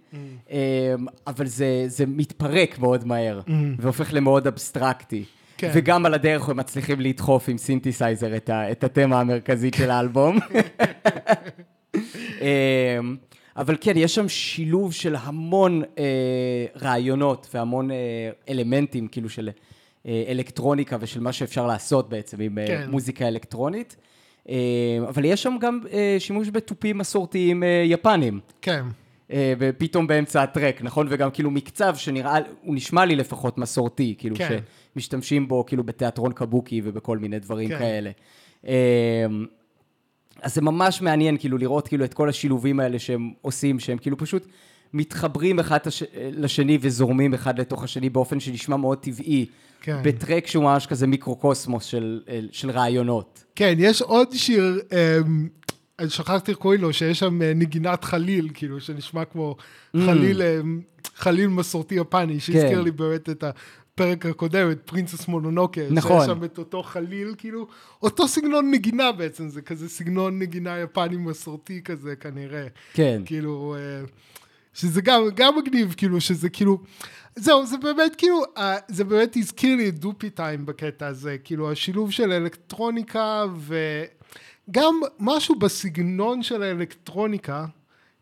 [0.51, 0.95] אה,
[1.27, 3.41] אבל זה, זה מתפרק מאוד מהר,
[3.79, 5.23] והופך למאוד אבסטרקטי.
[5.27, 5.41] Mm.
[5.57, 5.71] כן.
[5.73, 10.37] וגם על הדרך הם מצליחים לדחוף עם סינתסייזר את, ה, את התמה המרכזית של האלבום.
[11.95, 13.15] אמ,
[13.57, 16.03] אבל כן, יש שם שילוב של המון אה,
[16.81, 17.97] רעיונות והמון אה,
[18.49, 19.49] אלמנטים, כאילו של
[20.05, 22.89] אה, אלקטרוניקה ושל מה שאפשר לעשות בעצם עם אה, כן.
[22.89, 23.95] מוזיקה אלקטרונית.
[24.49, 24.55] אה,
[25.07, 28.39] אבל יש שם גם אה, שימוש בתופים מסורתיים אה, יפנים.
[28.61, 28.85] כן.
[29.59, 31.07] ופתאום באמצע הטרק, נכון?
[31.09, 34.59] וגם כאילו מקצב שנראה, הוא נשמע לי לפחות מסורתי, כאילו כן.
[34.95, 37.77] שמשתמשים בו כאילו בתיאטרון קבוקי ובכל מיני דברים כן.
[37.77, 38.11] כאלה.
[38.67, 39.25] אה,
[40.41, 44.17] אז זה ממש מעניין כאילו לראות כאילו את כל השילובים האלה שהם עושים, שהם כאילו
[44.17, 44.47] פשוט
[44.93, 46.03] מתחברים אחד הש...
[46.15, 49.45] לשני וזורמים אחד לתוך השני באופן שנשמע מאוד טבעי,
[49.81, 49.97] כן.
[50.03, 52.21] בטרק שהוא ממש כזה מיקרוקוסמוס של,
[52.51, 53.43] של רעיונות.
[53.55, 55.47] כן, יש עוד שיר, אמ,
[55.99, 59.55] אני שכחתי קוראים לו, שיש שם אה, נגינת חליל, כאילו, שנשמע כמו
[59.95, 59.99] Mm.
[60.05, 60.81] חליל, אמ,
[61.15, 62.83] חליל מסורתי יפני, שהזכיר כן.
[62.83, 65.81] לי באמת את הפרק הקודם, את פרינסס מונונוקה.
[65.89, 66.19] נכון.
[66.19, 67.67] שיש שם את אותו חליל, כאילו,
[68.01, 72.67] אותו סגנון נגינה בעצם, זה כזה סגנון נגינה יפני מסורתי כזה, כנראה.
[72.93, 73.21] כן.
[73.25, 74.05] כאילו, אה,
[74.73, 76.77] שזה גם, גם מגניב, כאילו, שזה כאילו,
[77.35, 81.71] זהו, זה באמת כאילו, אה, זה באמת הזכיר לי את Doopee Time בקטע הזה, כאילו,
[81.71, 87.65] השילוב של אלקטרוניקה וגם משהו בסגנון של האלקטרוניקה,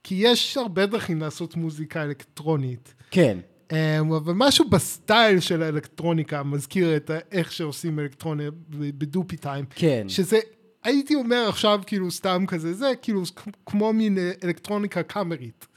[0.03, 2.93] כי יש הרבה דרכים לעשות מוזיקה אלקטרונית.
[3.11, 3.37] כן.
[3.71, 9.65] אה, אבל משהו בסטייל של האלקטרוניקה מזכיר את איך שעושים אלקטרוניה ב Doopee Time.
[9.75, 10.09] כן.
[10.09, 10.39] שזה,
[10.83, 13.23] הייתי אומר עכשיו כאילו סתם כזה, זה כאילו
[13.65, 15.67] כמו מין אלקטרוניקה קאמרית.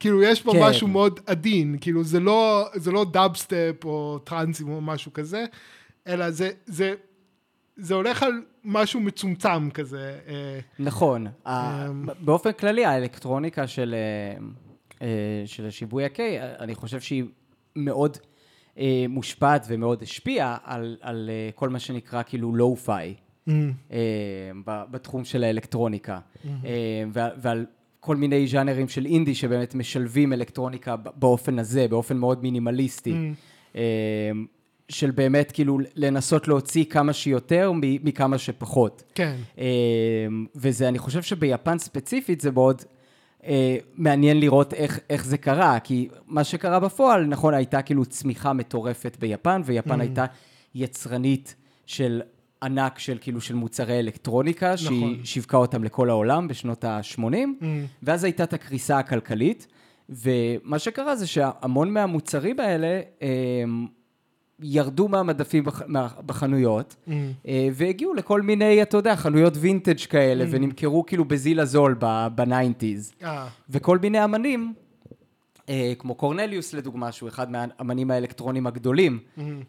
[0.00, 0.58] כאילו יש פה כן.
[0.62, 5.44] משהו מאוד עדין, כאילו זה לא, זה לא דאבסטפ או טרנסים או משהו כזה,
[6.06, 6.94] אלא זה, זה,
[7.76, 8.32] זה הולך על
[8.64, 10.18] משהו מצומצם כזה.
[10.28, 11.26] אה, נכון.
[11.46, 12.06] ה- אמ.
[12.20, 14.44] באופן כללי, האלקטרוניקה של, אה,
[15.02, 16.18] אה, של ה Shibuya-kei,
[16.60, 17.24] אני חושב שהיא
[17.76, 18.16] מאוד
[18.78, 23.14] אה, מושפעת ומאוד השפיעה על, על אה, כל מה שנקרא כאילו lo-fi.
[23.48, 23.52] mm,
[23.92, 23.98] אה,
[24.66, 26.50] ב- בתחום של האלקטרוניקה, אה,
[27.12, 27.66] ועל- ועל
[28.00, 33.14] כל מיני ז'אנרים של אינדי שבאמת משלבים אלקטרוניקה באופן הזה, באופן מאוד מינימליסטי,
[33.76, 34.30] אה,
[34.88, 39.02] של באמת כאילו לנסות להוציא כמה שיותר מכמה שפחות.
[39.14, 39.66] כן, אה,
[40.56, 42.82] וזה, אני חושב שביפן ספציפית זה מאוד
[43.46, 48.52] אה, מעניין לראות איך, איך זה קרה, כי מה שקרה בפועל, נכון, הייתה כאילו צמיחה
[48.52, 50.24] מטורפת ביפן, ויפן הייתה
[50.74, 51.54] יצרנית
[51.86, 52.22] של
[52.62, 55.24] ענק של כאילו של מוצרי אלקטרוניקה, שהיא נכון.
[55.24, 57.18] שיווקה אותם לכל העולם בשנות ה-80,
[57.60, 57.64] Mm.
[58.02, 59.66] ואז הייתה את הקריסה הכלכלית,
[60.08, 63.28] ומה שקרה זה שהמון מהמוצרים האלה, אה,
[64.62, 67.10] ירדו מהמדפים בח- מה- בחנויות, Mm.
[67.48, 71.96] אה, והגיעו לכל מיני, אתה יודע, חנויות וינטג' כאלה, ונמכרו כאילו בזיל הזול
[72.34, 73.12] ב nineties.
[73.22, 74.74] אה, וכל מיני אמנים,
[75.70, 79.18] אה, כמו קורנליוס לדוגמה, שהוא אחד מהאמנים האלקטרונים הגדולים,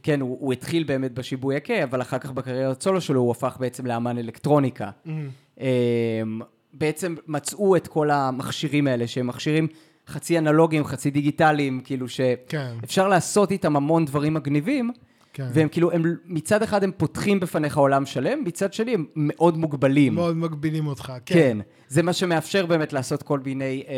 [0.03, 3.57] כן, הוא, הוא התחיל באמת בשיבוי הקיי, אבל אחר כך בקריירת סולו שלו הוא הפך
[3.59, 4.89] בעצם לאמן אלקטרוניקה.
[5.05, 5.09] mm,
[5.61, 6.21] אה,
[6.73, 9.67] בעצם מצאו את כל המכשירים האלה, שהם מכשירים
[10.07, 12.05] חצי אנלוגיים, חצי דיגיטליים, כאילו
[12.47, 12.75] כן.
[12.81, 14.91] שאפשר לעשות איתם המון דברים מגניבים,
[15.33, 15.47] כן.
[15.53, 20.15] והם כאילו, הם, מצד אחד הם פותחים בפניך עולם שלם, מצד שני הם מאוד מוגבלים.
[20.15, 21.35] מאוד מגבילים אותך, כן.
[21.35, 21.57] כן,
[21.87, 23.95] זה מה שמאפשר באמת לעשות כל מיני אה,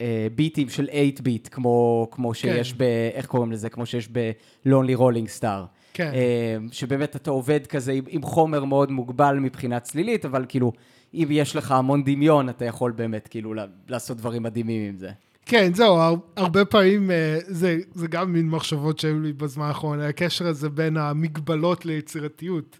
[0.00, 2.78] אה, ביטים של 8 ביט, כמו, כמו שיש כן.
[2.78, 2.82] ב...
[3.14, 3.68] איך קוראים לזה?
[3.68, 5.64] כמו שיש ב-Lonely Rolling Star.
[5.92, 6.10] כן.
[6.14, 10.72] אה, שבאמת אתה עובד כזה עם, עם חומר מאוד מוגבל מבחינה צלילית, אבל כאילו,
[11.14, 13.54] אם יש לך המון דמיון, אתה יכול באמת כאילו
[13.88, 15.10] לעשות דברים מדהימים עם זה.
[15.46, 20.00] כן, זהו, הר- הרבה פעמים אה, זה, זה גם מין מחשבות שהיו לי בזמן האחרון,
[20.00, 22.78] הקשר הזה בין המגבלות ליצירתיות.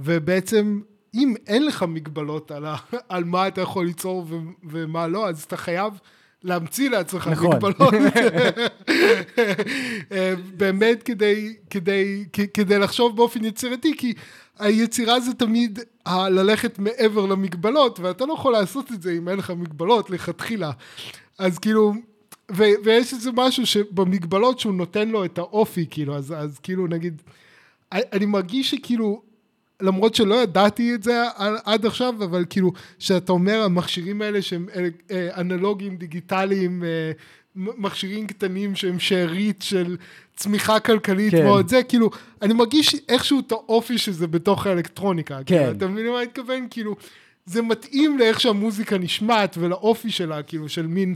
[0.00, 0.80] ובעצם,
[1.14, 2.76] אם אין לך מגבלות על, ה,
[3.08, 4.36] על מה אתה יכול ליצור ו,
[4.70, 5.92] ומה לא, אז אתה חייב
[6.44, 7.46] להמציא לעצמך נכון.
[7.56, 7.94] מגבלות.
[10.12, 12.24] אה, באמת כדי, כדי,
[12.54, 14.12] כדי לחשוב באופן יצירתי, כי
[14.58, 19.38] היצירה זה תמיד ה- ללכת מעבר למגבלות, ואתה לא יכול לעשות את זה אם אין
[19.38, 20.70] לך מגבלות לכתחילה.
[21.38, 21.92] אז כאילו,
[22.52, 27.22] ו, ויש איזה משהו שבמגבלות שהוא נותן לו את האופי, כאילו, אז, אז כאילו נגיד,
[27.92, 29.22] אני מרגיש שכאילו,
[29.82, 31.22] למרות שלא ידעתי את זה
[31.64, 37.12] עד עכשיו, אבל כאילו, שאתה אומר, המכשירים האלה שהם אל- אה, אנלוגיים, דיגיטליים, אה,
[37.56, 39.96] מכשירים קטנים שהם שארית של
[40.36, 41.44] צמיחה כלכלית כן.
[41.44, 42.10] מאוד, זה כאילו,
[42.42, 45.38] אני מרגיש איכשהו את האופי שזה בתוך האלקטרוניקה.
[45.46, 45.58] כן.
[45.58, 46.66] כאילו, אתה מבין למה אני מתכוון?
[46.70, 46.96] כאילו,
[47.48, 51.14] זה מתאים לאיך שהמוזיקה נשמעת ולאופי שלה, כאילו, של מין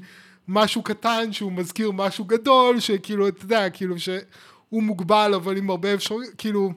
[0.49, 5.95] משהו קטן שהוא מזכיר משהו גדול, שכאילו, אתה יודע, כאילו, שהוא מוגבל, אבל עם הרבה
[5.95, 6.72] אפשרויות, כאילו,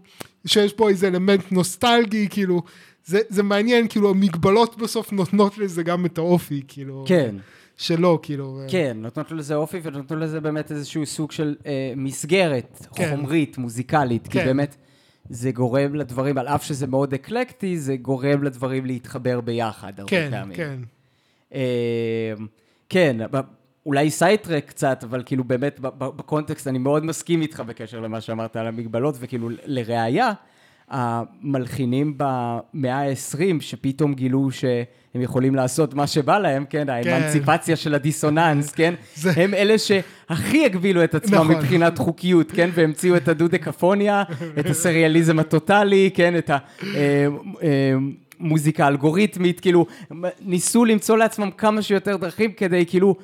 [0.45, 2.62] שיש פה איזה אלמנט נוסטלגי, כאילו,
[3.06, 7.36] זה, זה מעניין, כאילו, המגבלות בסוף נותנות לזה גם את האופי, כאילו, כן.
[7.78, 8.62] שלו, כאילו.
[8.68, 13.16] כן, נותנות לזה אופי ונותנות לזה באמת איזשהו סוג של אה, מסגרת כן.
[13.16, 14.45] חומרית, מוזיקלית, כי כן.
[14.45, 14.76] באמת
[15.30, 20.30] זה גורם לדברים, על אף שזה מאוד אקלקטי, זה גורם לדברים להתחבר ביחד הרבה כן,
[20.32, 20.55] פעמים.
[20.57, 20.80] כן.
[21.53, 22.34] אה,
[22.89, 23.39] כן, ב-
[23.86, 28.67] אולי sidetrack קצת, אבל כאילו באמת בקונטקסט אני מאוד מסכים איתך בקשר למה שאמרת על
[28.67, 30.32] המגבלות, וכאילו לראיה,
[30.89, 34.81] המלחינים במאה ה-20 שפתאום גילו שהם
[35.21, 41.03] יכולים לעשות מה שבא להם, כן, האמנציפציה של הדיסוננס, כן, זה- הם אלה שהכי הגבילו
[41.03, 41.51] את עצמם נכון.
[41.55, 44.23] מבחינת חוקיות, כן, והמציאו את הדודקפוניה,
[44.59, 46.49] את הסריאליזם הטוטאלי, כן, את
[48.39, 49.86] מוזיקה אלגוריתמית, כאילו,
[50.41, 53.15] ניסו למצוא לעצמם כמה שיותר דרכים כדי כאילו...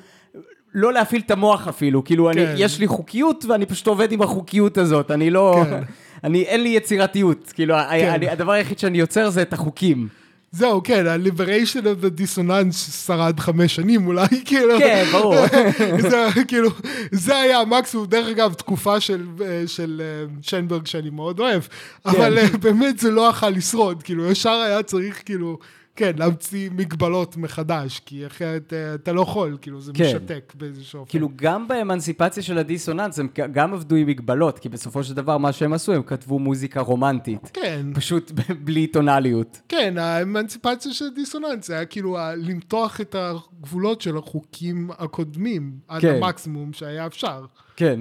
[0.74, 2.38] לא להפעיל את המוח אפילו, כאילו, כן.
[2.38, 5.64] אני, יש לי חוקיות ואני פשוט עובד עם החוקיות הזאת, אני לא...
[5.70, 5.82] כן.
[6.24, 8.08] אני, אין לי יצירתיות, כאילו, כן.
[8.08, 10.08] אני, הדבר היחיד שאני יוצר זה את החוקים.
[10.52, 14.78] זהו, כן, ה-liberation of the dissonance שרד חמש שנים אולי, כאילו.
[14.78, 15.34] כן, ברור.
[16.10, 16.70] זה, כאילו,
[17.12, 19.26] זה היה המקסימום, דרך אגב, תקופה של,
[19.66, 22.10] של uh, שיינברג שאני מאוד אוהב, כן.
[22.10, 25.58] אבל uh, באמת זה לא יכול לשרוד, כאילו, ישר היה צריך, כאילו...
[25.96, 30.04] כן, להמציא מגבלות מחדש, כי אחרת אה, אתה לא יכול, כאילו זה כן.
[30.04, 31.10] משתק באיזשהו אופן.
[31.10, 35.52] כאילו גם באמנסיפציה של הדיסוננס הם גם עבדו עם מגבלות, כי בסופו של דבר מה
[35.52, 37.50] שהם עשו, הם כתבו מוזיקה רומנטית.
[37.52, 37.86] כן.
[37.94, 38.32] פשוט
[38.64, 39.60] בלי טונאליות.
[39.68, 46.14] כן, האמנסיפציה של הדיסוננס היה כאילו למתוח את הגבולות של החוקים הקודמים, עד כן.
[46.22, 47.44] המקסימום שהיה אפשר.
[47.76, 48.00] כן.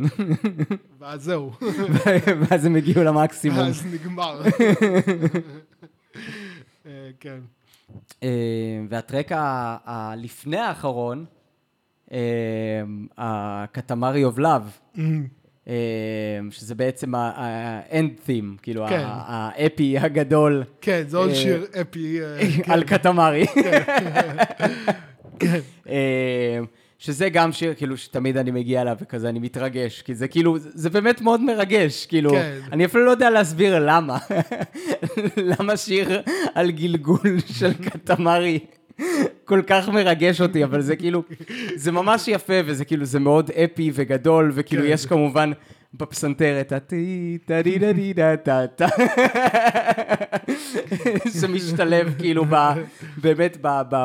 [1.00, 1.52] ואז זהו.
[2.42, 3.60] ואז הם הגיעו למקסימום.
[3.60, 4.42] ואז נגמר.
[6.86, 7.40] אה, כן.
[8.24, 8.30] אה,
[8.90, 9.32] וה track
[9.86, 11.26] הלפני האחרון,
[12.12, 12.18] אה,
[13.18, 14.78] ה Katamari of Love,
[16.50, 19.04] שזה בעצם ה end theme, כאילו כן.
[19.06, 20.64] האפי הגדול.
[20.82, 22.20] כן, זה עוד שיר אפי.
[22.68, 22.98] על כן.
[22.98, 23.46] קטמרי.
[25.40, 25.60] כן.
[27.02, 30.90] שזה גם שיר, כאילו, שתמיד אני מגיע אליו וכזה, אני מתרגש, כי זה כאילו, זה
[30.90, 32.60] באמת מאוד מרגש, כאילו, כן.
[32.72, 34.18] אני אפילו לא יודע להסביר למה.
[35.60, 36.22] למה שיר
[36.56, 38.60] על גלגול של קטמרי
[39.46, 41.24] כל כך מרגש אותי, אבל זה כאילו,
[41.76, 44.90] זה ממש יפה, וזה כאילו, זה מאוד אפי וגדול, וכאילו, כן.
[44.90, 45.52] יש כמובן
[45.94, 48.88] בפסנתר את הטי, טה די דה די דה טה טה,
[51.42, 52.46] שמשתלב כאילו
[53.18, 53.58] באמת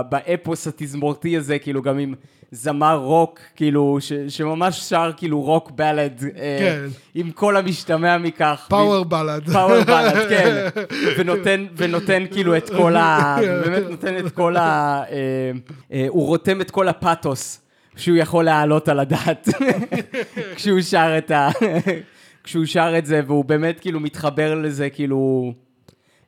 [0.08, 2.14] באפוס התזמורתי הזה, כאילו גם עם...
[2.50, 6.86] זמר רוק, כאילו, שממש שר כאילו rock ballad, אה, כן.
[7.14, 8.66] עם כל המשתמע מכך.
[8.68, 9.50] פאוור בלד.
[9.52, 10.68] פאוור בלד, כן.
[11.76, 13.36] ונותן, כאילו את כל ה...
[13.40, 15.02] באמת נותן את כל ה...
[15.10, 15.50] אה,
[15.92, 17.65] אה, הוא רותם את כל הפאתוס
[17.96, 19.48] שהוא יכול להעלות על הדעת,
[20.56, 21.48] כשהוא שר את ה...
[22.44, 25.52] כשהוא שר את זה, והוא באמת כאילו מתחבר לזה, כאילו...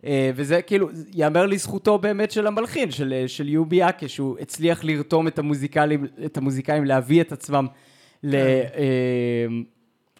[0.04, 4.84] אה, וזה כאילו, יאמר לזכותו באמת של המלחין, של, אה, של יובי אקה, שהוא הצליח
[4.84, 7.66] לרתום את המוזיקאים, את המוזיקאים להביא את עצמם
[8.22, 8.66] ל, כן.
[8.76, 9.46] אה,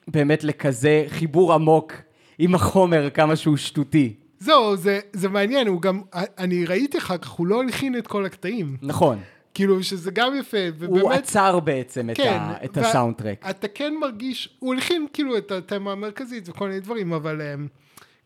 [0.09, 1.92] באמת לכזה חיבור עמוק
[2.38, 4.14] עם החומר, כמה שהוא שטותי.
[4.38, 8.26] זהו, זה, זה מעניין, הוא גם, אני ראיתי אחר כך, הוא לא הלחין את כל
[8.26, 8.76] הקטעים.
[8.82, 9.18] נכון.
[9.59, 11.02] כאילו, שזה גם יפה, ובאמת...
[11.02, 13.46] הוא עצר בעצם כן, את, ה, את הסאונדטרק.
[13.50, 17.40] אתה כן מרגיש, הוא הלחין כאילו את התמה המרכזית וכל מיני דברים, אבל...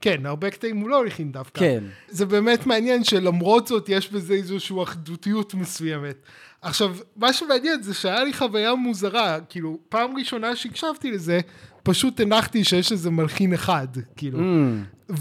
[0.00, 1.60] כן, הרבה קטעים הוא לא הולכים דווקא.
[1.60, 1.84] כן.
[2.08, 6.16] זה באמת מעניין שלמרות זאת יש בזה איזושהי אחדותיות מסוימת.
[6.62, 11.40] עכשיו, מה שמעניין זה שהיה לי חוויה מוזרה, כאילו, פעם ראשונה שהקשבתי לזה,
[11.82, 14.38] פשוט הנחתי שיש איזה מלחין אחד, כאילו.
[14.38, 15.12] Mm.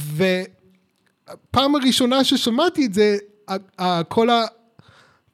[1.50, 3.18] ופעם הראשונה ששמעתי את זה,
[4.10, 4.46] כל, ה,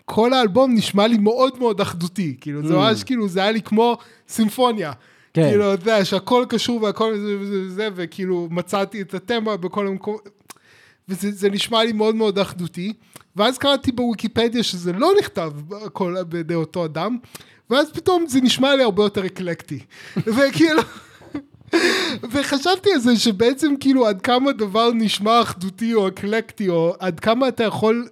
[0.10, 2.68] כל האלבום נשמע לי מאוד מאוד אחדותי, כאילו, mm.
[2.68, 3.98] זה ממש כאילו, זה היה לי כמו
[4.28, 4.92] סימפוניה.
[5.34, 5.50] כן.
[5.50, 10.18] כאילו, אתה יודע, שהכל קשור והכל זה וזה וזה, וכאילו מצאתי את התמה בכל המקום,
[11.10, 12.94] וזה נשמע לי מאוד מאוד אחדותי.
[13.36, 15.52] ואז קראתי בוויקיפדיה שזה לא נכתב
[15.86, 17.18] הכל בידי אותו אדם,
[17.70, 19.80] ואז פתאום זה נשמע לי הרבה יותר אקלקטי.
[20.36, 20.82] וכאילו...
[22.32, 27.48] וחשבתי על זה שבעצם כאילו עד כמה דבר נשמע אחדותי או אקלקטי, או עד כמה
[27.48, 28.08] אתה יכול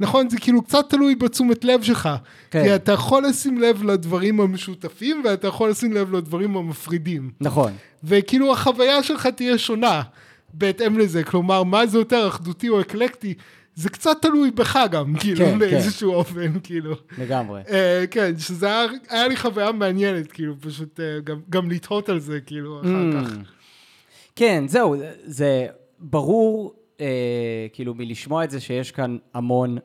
[0.00, 2.08] נכון, זה כאילו קצת תלוי בתשומת לב שלך.
[2.50, 2.62] כן.
[2.62, 7.30] כי אתה יכול לשים לב לדברים המשותפים, ואתה יכול לשים לב לדברים המפרידים.
[7.40, 7.72] נכון.
[8.04, 10.02] וכאילו החוויה שלך תהיה שונה
[10.54, 11.24] בהתאם לזה.
[11.24, 13.34] כלומר, מה זה יותר אחדותי או אקלקטי?
[13.74, 16.16] זה קצת תלוי בך גם, כאילו, כן, באיזשהו כן.
[16.16, 16.94] אופן, כאילו.
[17.18, 17.62] לגמרי.
[17.66, 17.70] Uh,
[18.10, 22.40] כן, שזה היה, היה לי חוויה מעניינת, כאילו, פשוט uh, גם, גם לתהות על זה,
[22.40, 23.24] כאילו, אחר mm.
[23.24, 23.36] כך.
[24.36, 25.66] כן, זהו, זה
[25.98, 29.78] ברור אה, כאילו מלשמוע את זה שיש כאן המון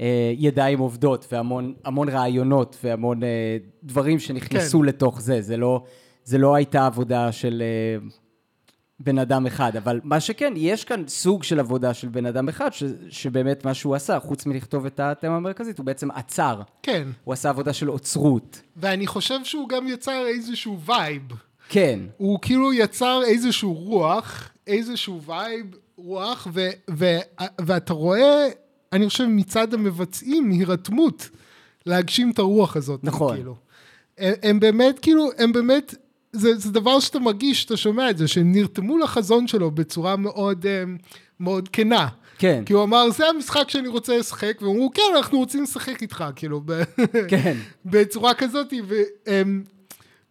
[0.00, 4.84] אה, ידיים עובדות והמון המון רעיונות והמון אה, דברים שנכנסו כן.
[4.84, 5.84] לתוך זה, זה לא,
[6.24, 8.06] זה לא הייתה עבודה של אה,
[9.00, 12.72] בן אדם אחד, אבל מה שכן, יש כאן סוג של עבודה של בן אדם אחד,
[12.72, 16.60] ש, שבאמת מה שהוא עשה, חוץ מלכתוב את התמה המרכזית, הוא בעצם אצר.
[16.82, 17.08] כן.
[17.24, 18.62] הוא עשה עבודה של אוצרות.
[18.76, 21.22] ואני חושב שהוא גם יצר איזשהו vibe.
[21.68, 22.00] כן.
[22.16, 25.66] הוא כאילו יצר איזשהו רוח, איזשהו vibe,
[26.04, 27.18] רוח, ו, ו,
[27.60, 28.48] ואתה רואה,
[28.92, 31.28] אני חושב מצד המבצעים, הירתמות
[31.86, 33.04] להגשים את הרוח הזאת.
[33.04, 33.36] נכון.
[33.36, 33.56] כאילו.
[34.18, 35.94] הם, הם באמת, כאילו, הם באמת,
[36.32, 40.66] זה, זה דבר שאתה מרגיש, שאתה שומע את זה, שהם נרתמו לחזון שלו בצורה מאוד,
[40.66, 40.84] אה,
[41.40, 42.08] מאוד כנה.
[42.38, 42.62] כן.
[42.66, 46.24] כי הוא אמר, זה המשחק שאני רוצה לשחק, והם אמרו, כן, אנחנו רוצים לשחק איתך,
[46.36, 46.62] כאילו.
[47.28, 47.56] כן.
[47.84, 48.94] בצורה כזאת, ו,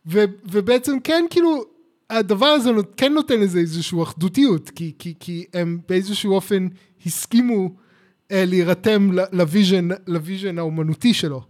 [0.08, 1.64] ו, ובעצם כן, כאילו,
[2.10, 6.68] הדבר הזה כן נותן לזה איזושהי אחדותיות, כי, כי, כי הם באיזשהו אופן
[7.06, 7.70] הסכימו
[8.32, 11.42] אה, להירתם ל vision, ל vision האומנותי שלו.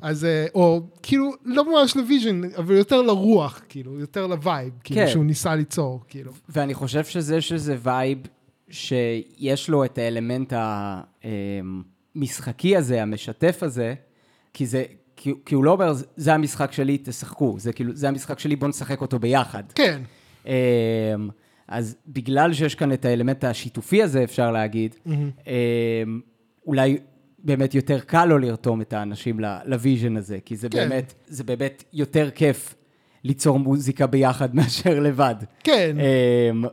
[0.00, 4.72] אז, אה, או כאילו, לא ממש ל vision, אבל יותר לרוח, כאילו, יותר ל vibe,
[4.84, 5.08] כאילו, כן.
[5.08, 6.32] שהוא ניסה ליצור, כאילו.
[6.48, 8.18] ואני חושב שזה שזה vibe
[8.70, 10.52] שיש לו את האלמנט
[12.14, 13.94] המשחקי הזה, המשתף הזה,
[14.54, 14.84] כי זה,
[15.16, 17.56] כי, כי הוא לא אומר, זה המשחק שלי, תשחקו.
[17.58, 19.62] זה כאילו, זה המשחק שלי, בואו נשחק אותו ביחד.
[19.74, 20.02] כן,
[20.46, 20.52] אמ,
[21.68, 26.20] אז בגלל שיש כאן את האלמנט השיתופי הזה, אפשר להגיד, אמ,
[26.66, 26.98] אולי
[27.38, 30.88] באמת יותר קל לו לרתום את האנשים ל vision הזה, כי זה כן.
[30.88, 32.74] באמת, זה באמת יותר כיף
[33.24, 35.34] ליצור מוזיקה ביחד מאשר לבד.
[35.64, 35.96] כן.
[36.00, 36.64] אמ,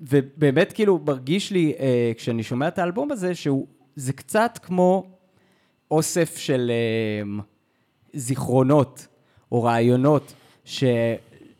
[0.00, 3.66] ובאמת כאילו מרגיש לי, אה, כשאני שומע את האלבום הזה, שהוא,
[3.96, 5.06] זה קצת כמו
[5.90, 6.72] אוסף של
[8.14, 9.06] זיכרונות
[9.52, 10.34] או רעיונות
[10.64, 10.84] ש,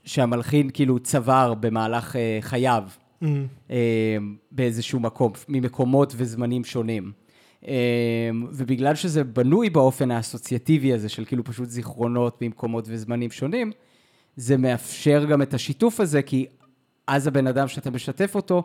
[0.05, 2.85] שהמלחין כאילו צבר במהלך אה, חייו.
[3.23, 3.27] Mm.
[3.71, 4.17] אה,
[4.53, 7.13] באיזשהו מקום, ממקומות וזמנים שונים.
[7.69, 7.73] אה,
[8.53, 13.73] ובגלל שזה בנוי באופן האסוציאטיבי הזה, של כאילו פשוט זיכרונות ממקומות וזמנים שונים,
[14.37, 16.47] זה מאפשר גם את השיתוף הזה, כי
[17.07, 18.63] אז הבן אדם שאתה משתף אותו,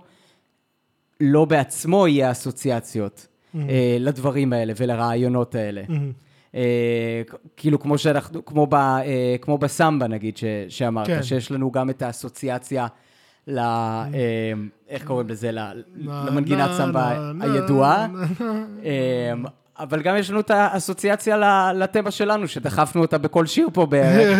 [1.21, 3.27] לא בעצמו יהיה אסוציאציות
[3.69, 5.81] אה, לדברים האלה ולרעיונות האלה.
[5.87, 5.91] כ-
[7.57, 11.23] כאילו כמו שאנחנו, כמו, ב, אה, כמו בסמבה נגיד, ש, שאמרת, כן.
[11.23, 12.87] שיש לנו גם את האסוציאציה
[13.47, 13.59] ל...
[13.59, 14.07] אה,
[14.89, 15.51] איך קוראים לזה?
[15.95, 18.07] למנגינת סמבה הידועה.
[18.85, 19.33] אה,
[19.79, 24.39] אבל גם יש לנו את האסוציאציה ל- לתמה שלנו, שדחפנו אותה בכל שיר פה בערך.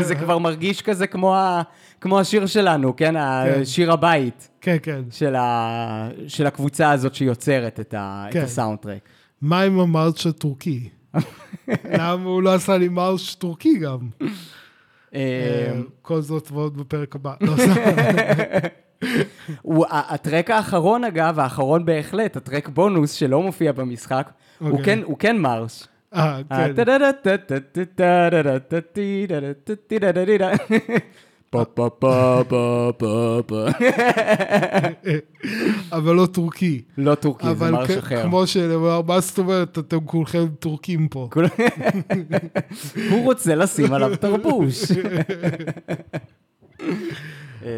[0.08, 1.62] זה כבר מרגיש כזה כמו, ה,
[2.00, 3.14] כמו השיר שלנו, כן?
[3.16, 5.02] השיר הבית כן, כן.
[5.10, 8.38] של, ה, של הקבוצה הזאת שיוצרת את, ה, כן.
[8.38, 9.08] את הסאונדטרק.
[9.42, 10.88] מה עם המרש הטורקי?
[11.98, 13.98] למה הוא לא עשה לי מרש טורקי גם?
[14.22, 14.26] אה,
[15.14, 17.34] אה, כל זאת ועוד בפרק הבא.
[17.40, 17.52] לא.
[19.62, 24.84] הוא, הטרק האחרון, אגב, האחרון בהחלט, הטרק בונוס שלא מופיע במשחק, הוא אוקיי.
[24.84, 25.84] כן- הוא כן מרש.
[26.14, 26.54] אה, כן.
[35.92, 36.82] אבל לא טורקי.
[36.98, 38.22] לא טורקי, זה אבל מרש אחר.
[38.22, 41.28] כמו שנאמר, מה זאת אומרת, אתם כולכם טורקים פה.
[43.10, 44.82] הוא רוצה לשים עליו תרבוש.
[47.62, 47.68] אמ,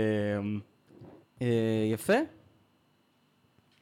[1.43, 2.16] אה, יפה.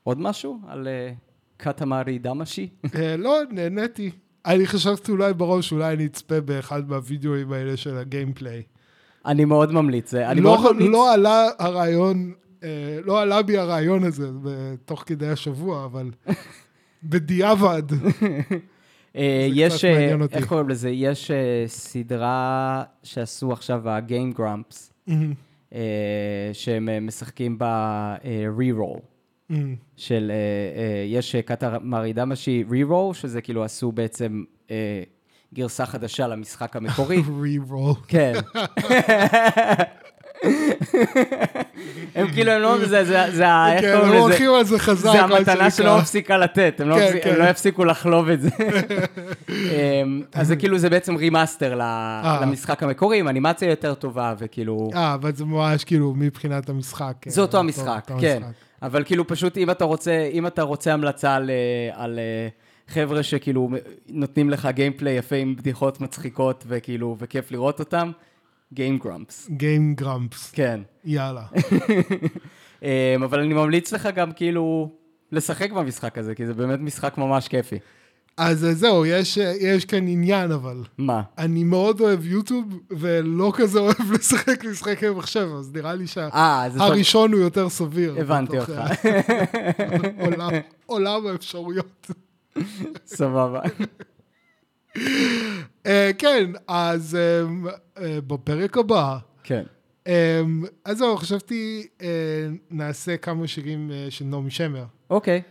[0.03, 1.13] עוד משהו על אה,
[1.57, 2.69] קטמרי דמשי?
[2.95, 4.11] אה, לא, נהניתי.
[4.47, 8.63] אני חשבתי אולי בראש, אולי אני אצפה באחד מהווידאוים האלה של הגיימפליי.
[9.27, 10.15] אני מאוד ממליץ.
[10.15, 10.93] אה, אני לא, מאוד ממליץ.
[10.93, 14.29] לא עלה הרעיון, אה, לא עלה בי הרעיון הזה
[14.85, 16.11] תוך כדי השבוע, אבל
[17.05, 17.83] בדיעבד.
[19.17, 19.85] אה, יש.
[20.33, 20.91] איך קוראים לזה?
[20.91, 21.31] יש
[21.67, 25.11] סדרה שעשו עכשיו ה-game grumps,
[25.73, 29.01] אה, שהם משחקים ב-re-roll.
[29.97, 34.45] של, אה, אה, יש קטר מרי דמשי re-roll, שזה כאילו עשו בעצם
[35.55, 37.23] גרסה חדשה למשחק המקורי.
[37.43, 37.97] re-roll.
[38.09, 38.33] כן.
[42.15, 44.23] הם כאילו, הם לא, זה, זה, זה, ה- איך כן, קוראים הם לזה?
[44.23, 45.13] הולכים על זה חזק.
[45.13, 45.71] זה המתנה.
[45.71, 47.31] שלא מפסיקה לתת, הם לא, כן, מפסיק, כן.
[47.31, 48.49] הם לא יפסיקו לחלוב את זה.
[49.49, 52.39] אמ, אז זה כאילו, זה בעצם remaster אה.
[52.43, 54.91] למשחק המקורי, עם אנימציה יותר טובה, וכאילו...
[54.95, 57.15] אה, אבל זה ממש כאילו מבחינת המשחק.
[57.27, 58.43] זה אותו אה, המשחק, כן.
[58.83, 62.49] אבל כאילו פשוט אם אתה רוצה, אם אתה רוצה המלצה על, אה, על אה,
[62.89, 63.71] חבר'ה שכאילו
[64.09, 68.11] נותנים לך גיימפליי יפה עם בדיחות מצחיקות וכאילו, וכיף לראות אותם,
[68.75, 69.51] Game Grumps.
[69.51, 70.51] גיים גרמפס.
[70.51, 70.81] כן.
[71.05, 71.43] יאללה.
[72.83, 72.89] אמ,
[73.25, 74.91] אבל אני ממליץ לך גם כאילו
[75.33, 77.79] לשחק במשחק הזה, כי זה באמת משחק ממש כיפי.
[78.37, 80.77] אז אה, זהו, יש, אה, יש כאן עניין אבל.
[80.99, 81.23] מה?
[81.39, 86.77] אני מאוד אוהב יוטיוב, ולא כזה אוהב לשחק משחקי מחשב, אז נראה לי אה, אז
[86.77, 88.17] אתה- שהראשון הוא יותר סביר.
[88.21, 88.71] הבנתי אותך.
[88.71, 89.71] אה,
[90.25, 90.51] עולם,
[90.87, 92.11] עולם האפשרויות.
[93.07, 93.61] סבבה.
[95.87, 97.43] אה, כן, אז אה,
[98.03, 99.65] אה, בפרק הבא, כן.
[100.85, 101.87] אז זהו, חשבתי
[102.71, 104.85] נעשה כמה שירים של נעמי שמר.
[105.11, 105.43] אוקיי.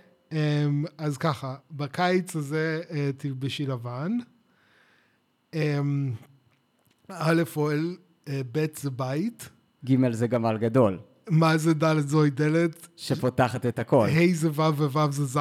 [0.98, 2.82] אז ככה, בקיץ הזה
[3.18, 4.12] תלבשי לבן.
[7.10, 7.96] א' אוהל,
[8.30, 9.50] ב' זה בית.
[9.86, 11.00] ג' זה גמל גדול,
[11.30, 14.08] מה זה ד' זוהי דלת, שפותחת את הכל.
[14.10, 15.38] ה' זה ו' וו' זה ז',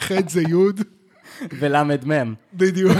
[0.00, 0.54] ח' זה י',
[1.58, 2.34] ולמד מ'.
[2.54, 2.96] בדיוק.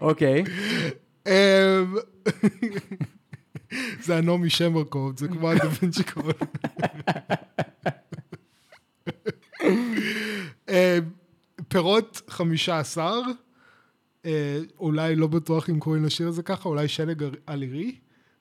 [0.00, 0.44] אוקיי.
[1.26, 1.32] אמ,
[4.02, 6.34] זה הנעמי שמר קוד, זה כמו הדווינצ'י קוד.
[10.68, 10.74] אמ,
[11.68, 13.20] פירות 15,
[14.26, 17.94] אה, אולי לא בטוח אם קוראים לשיר הזה ככה, אולי שלג על עירי,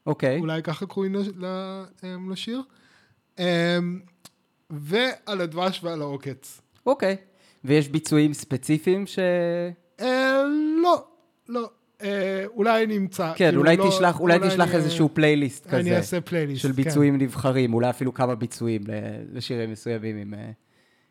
[0.06, 0.40] אוקיי.
[0.40, 1.16] אולי ככה קוראים
[2.04, 2.62] אמ, לשיר.
[3.40, 3.44] אמ,
[4.70, 6.62] ועל הדבש ועל העוקץ.
[6.86, 7.16] אוקיי.
[7.64, 9.20] ויש ביצועים ספציפיים ש...
[10.00, 10.42] אה,
[10.84, 11.06] לא,
[11.50, 11.70] לא.
[12.02, 13.34] אה, אולי נמצא.
[13.36, 15.78] כן, כאילו, אולי לא- תשלח, אולי תשלח אני- איזשהו פלייליסט כזה.
[15.80, 16.62] אני אעשה פלייליסט.
[16.62, 16.74] של כן.
[16.76, 18.82] ביצועים נבחרים, אולי אפילו כמה ביצועים
[19.34, 20.52] לשירים מסוימים, אם, אה,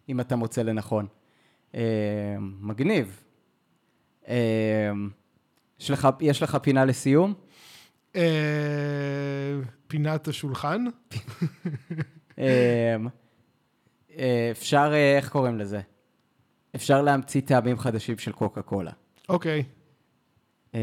[0.08, 1.06] אם אתה מוצא לנכון.
[1.74, 1.80] אה,
[2.60, 3.23] מגניב.
[4.28, 4.90] אה,
[5.80, 7.34] יש לך, יש לך פינה לסיום?
[8.16, 8.22] אה,
[9.86, 10.84] פינת השולחן.
[12.38, 12.96] אה,
[14.18, 15.80] אה, אפשר, אה, איך קוראים לזה?
[16.76, 18.90] אפשר להמציא טעמים חדשים של קוקה קולה.
[19.28, 19.62] אוקיי.
[20.74, 20.80] אה,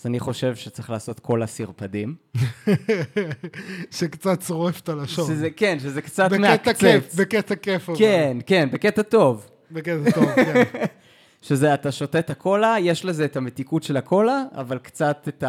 [0.00, 2.14] אז אני חושב שצריך לעשות קולה סרפדים.
[3.98, 5.26] שקצת שורף את הלשון.
[5.26, 6.74] שזה, כן, שזה קצת בקטע.
[6.74, 7.88] כיף, בקטע כיף.
[7.88, 7.98] אבל.
[7.98, 9.50] כן, כן, בקטע טוב.
[9.70, 10.62] בקטע טוב, כן.
[11.42, 15.44] שזה, אתה שותה את הקולה, יש לזה את המתיקות של הקולה, אבל קצת את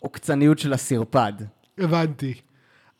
[0.00, 1.32] העוקצניות של הסרפד.
[1.78, 2.34] הבנתי.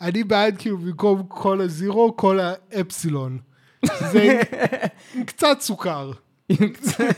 [0.01, 3.39] אני בעד כאילו במקום קולה זירו, קולה אפסילון.
[3.85, 4.41] זה
[5.15, 6.13] עם קצת סוכר.
[6.73, 7.17] קצת.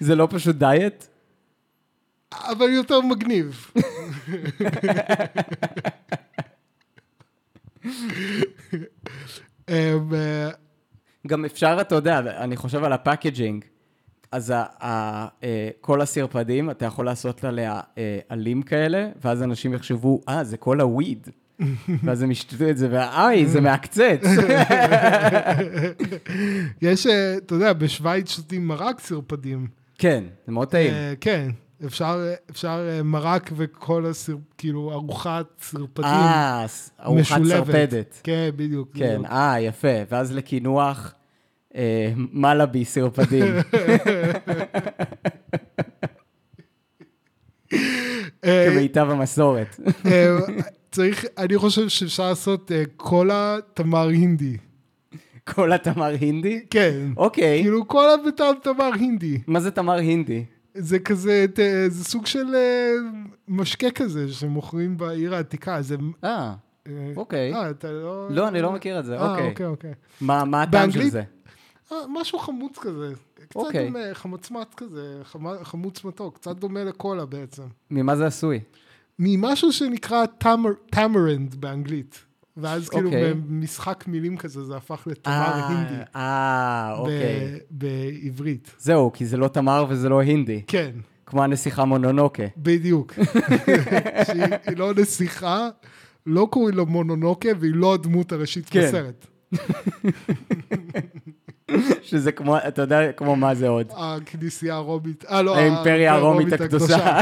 [0.00, 1.06] זה לא פשוט דיאט?
[2.32, 3.70] אבל יותר מגניב.
[9.70, 9.74] אמ,
[10.14, 10.50] אה,
[11.26, 13.64] גם אפשר, אתה יודע, אני חושב על הפקג'ינג.
[14.32, 14.54] אז ה-
[14.84, 20.44] ה- אה, כל הסרפדים, אתה יכול לעשות עליה אה, עלים כאלה, ואז אנשים יחשבו, אה,
[20.44, 21.28] זה כל הוויד.
[22.04, 24.22] ואז הם ישתתו את זה, ואיי, זה מעקצץ.
[26.82, 27.06] יש,
[27.36, 29.66] אתה יודע, בשוויץ שותים מרק סרפדים.
[29.98, 30.94] כן, זה מאוד טעים.
[31.20, 31.50] כן,
[31.84, 34.36] אפשר, אפשר אה, מרק וכל הסר...
[34.58, 36.66] כאילו, ארוחת סרפדים אה,
[37.04, 38.20] ארוחת סרפדת.
[38.24, 38.88] כן, בדיוק.
[38.94, 39.22] כן.
[39.24, 39.88] אה, יפה.
[40.10, 41.14] ואז לקינוח,
[41.76, 43.44] אה, מלאבי סרפדים.
[48.44, 49.80] אה, כמיטב המסורת.
[50.06, 50.36] אה,
[50.90, 54.56] צריך, אני חושב שאפשר לעשות אה, קולה תמר הינדי.
[55.44, 56.60] כל התמר הינדי?
[56.70, 57.08] כן.
[57.16, 57.62] אוקיי.
[57.62, 59.38] כאילו קולה בטעם תמר הינדי.
[59.46, 60.44] מה זה תמר הינדי?
[60.78, 61.46] זה כזה,
[61.88, 62.92] זה סוג של אה,
[63.48, 65.82] משקה כזה שמוכרים בעיר העתיקה.
[65.82, 65.96] זה...
[66.24, 66.54] אה,
[66.86, 67.54] אה, אוקיי.
[67.54, 68.28] אה, אתה לא...
[68.30, 69.48] לא, אני לא מכיר את זה, אה, אוקיי.
[69.48, 69.92] אוקיי, אוקיי.
[70.20, 71.08] מה מה הטעם של?
[71.08, 71.22] זה?
[71.92, 73.12] אה, משהו חמוץ כזה.
[73.48, 73.84] קצת אוקיי.
[73.86, 77.62] דומה, חמצמץ כזה, חמ- חמוץ מתוק, קצת דומה לקולה בעצם.
[77.90, 78.60] ממה זה עשוי?
[79.18, 80.24] ממשהו שנקרא
[80.90, 82.24] טמרנד באנגלית.
[82.56, 83.34] ואז כאילו אוקיי.
[83.34, 86.02] במשחק מילים כזה זה הפך לתמר אה, הינדי.
[86.16, 87.58] אה, אוקיי.
[87.70, 88.74] בעברית.
[88.78, 90.62] זהו, כי זה לא תמר וזה לא הינדי.
[90.66, 90.90] כן,
[91.26, 92.42] כמו הנסיכה מונונוקה.
[92.56, 93.12] בדיוק.
[94.26, 95.68] שהיא לא נסיכה,
[96.26, 98.80] לא קוראים לה מונונוקה והיא לא הדמות הראשית כן.
[98.88, 99.26] בסרט.
[102.02, 103.86] שזה כמו, אתה יודע, כמו מה זה עוד.
[103.96, 107.20] הכנסייה הרומית, אה לא, האימפריה הרומית הקדושה.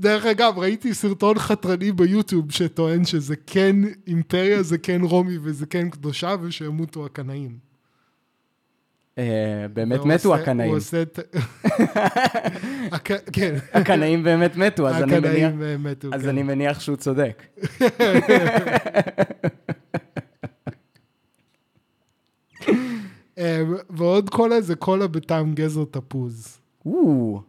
[0.00, 3.76] דרך אגב, ראיתי סרטון חתרני ביוטיוב שטוען שזה כן
[4.06, 7.70] אימפריה, זה כן רומי וזה כן קדושה, ושימותו הקנאים.
[9.18, 10.68] אה, באמת מתו הקנאים.
[10.68, 11.18] הוא עושה את...
[13.32, 15.52] כן, הקנאים באמת מתו, אז אני מניח...
[15.52, 16.08] הקנאים מתו.
[16.12, 16.28] אז כן.
[16.28, 17.42] אני מניח שהוא צודק.
[23.40, 27.42] אה, ועוד קולה זה קולה בטעם גזר תפוז, או,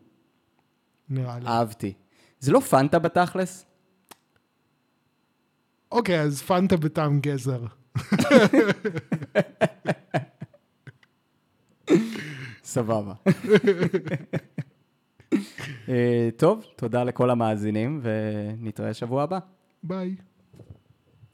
[1.10, 1.48] נראה לי.
[1.48, 1.94] אהבתי.
[2.40, 3.66] זה לא פנטה בתכלס?
[5.92, 7.64] אוקיי, אז פנטה בטעם גזר.
[12.64, 13.14] סבבה.
[15.90, 19.40] אה, טוב, תודה לכל המאזינים, ונתראה שבוע הבא.
[19.84, 20.16] ביי.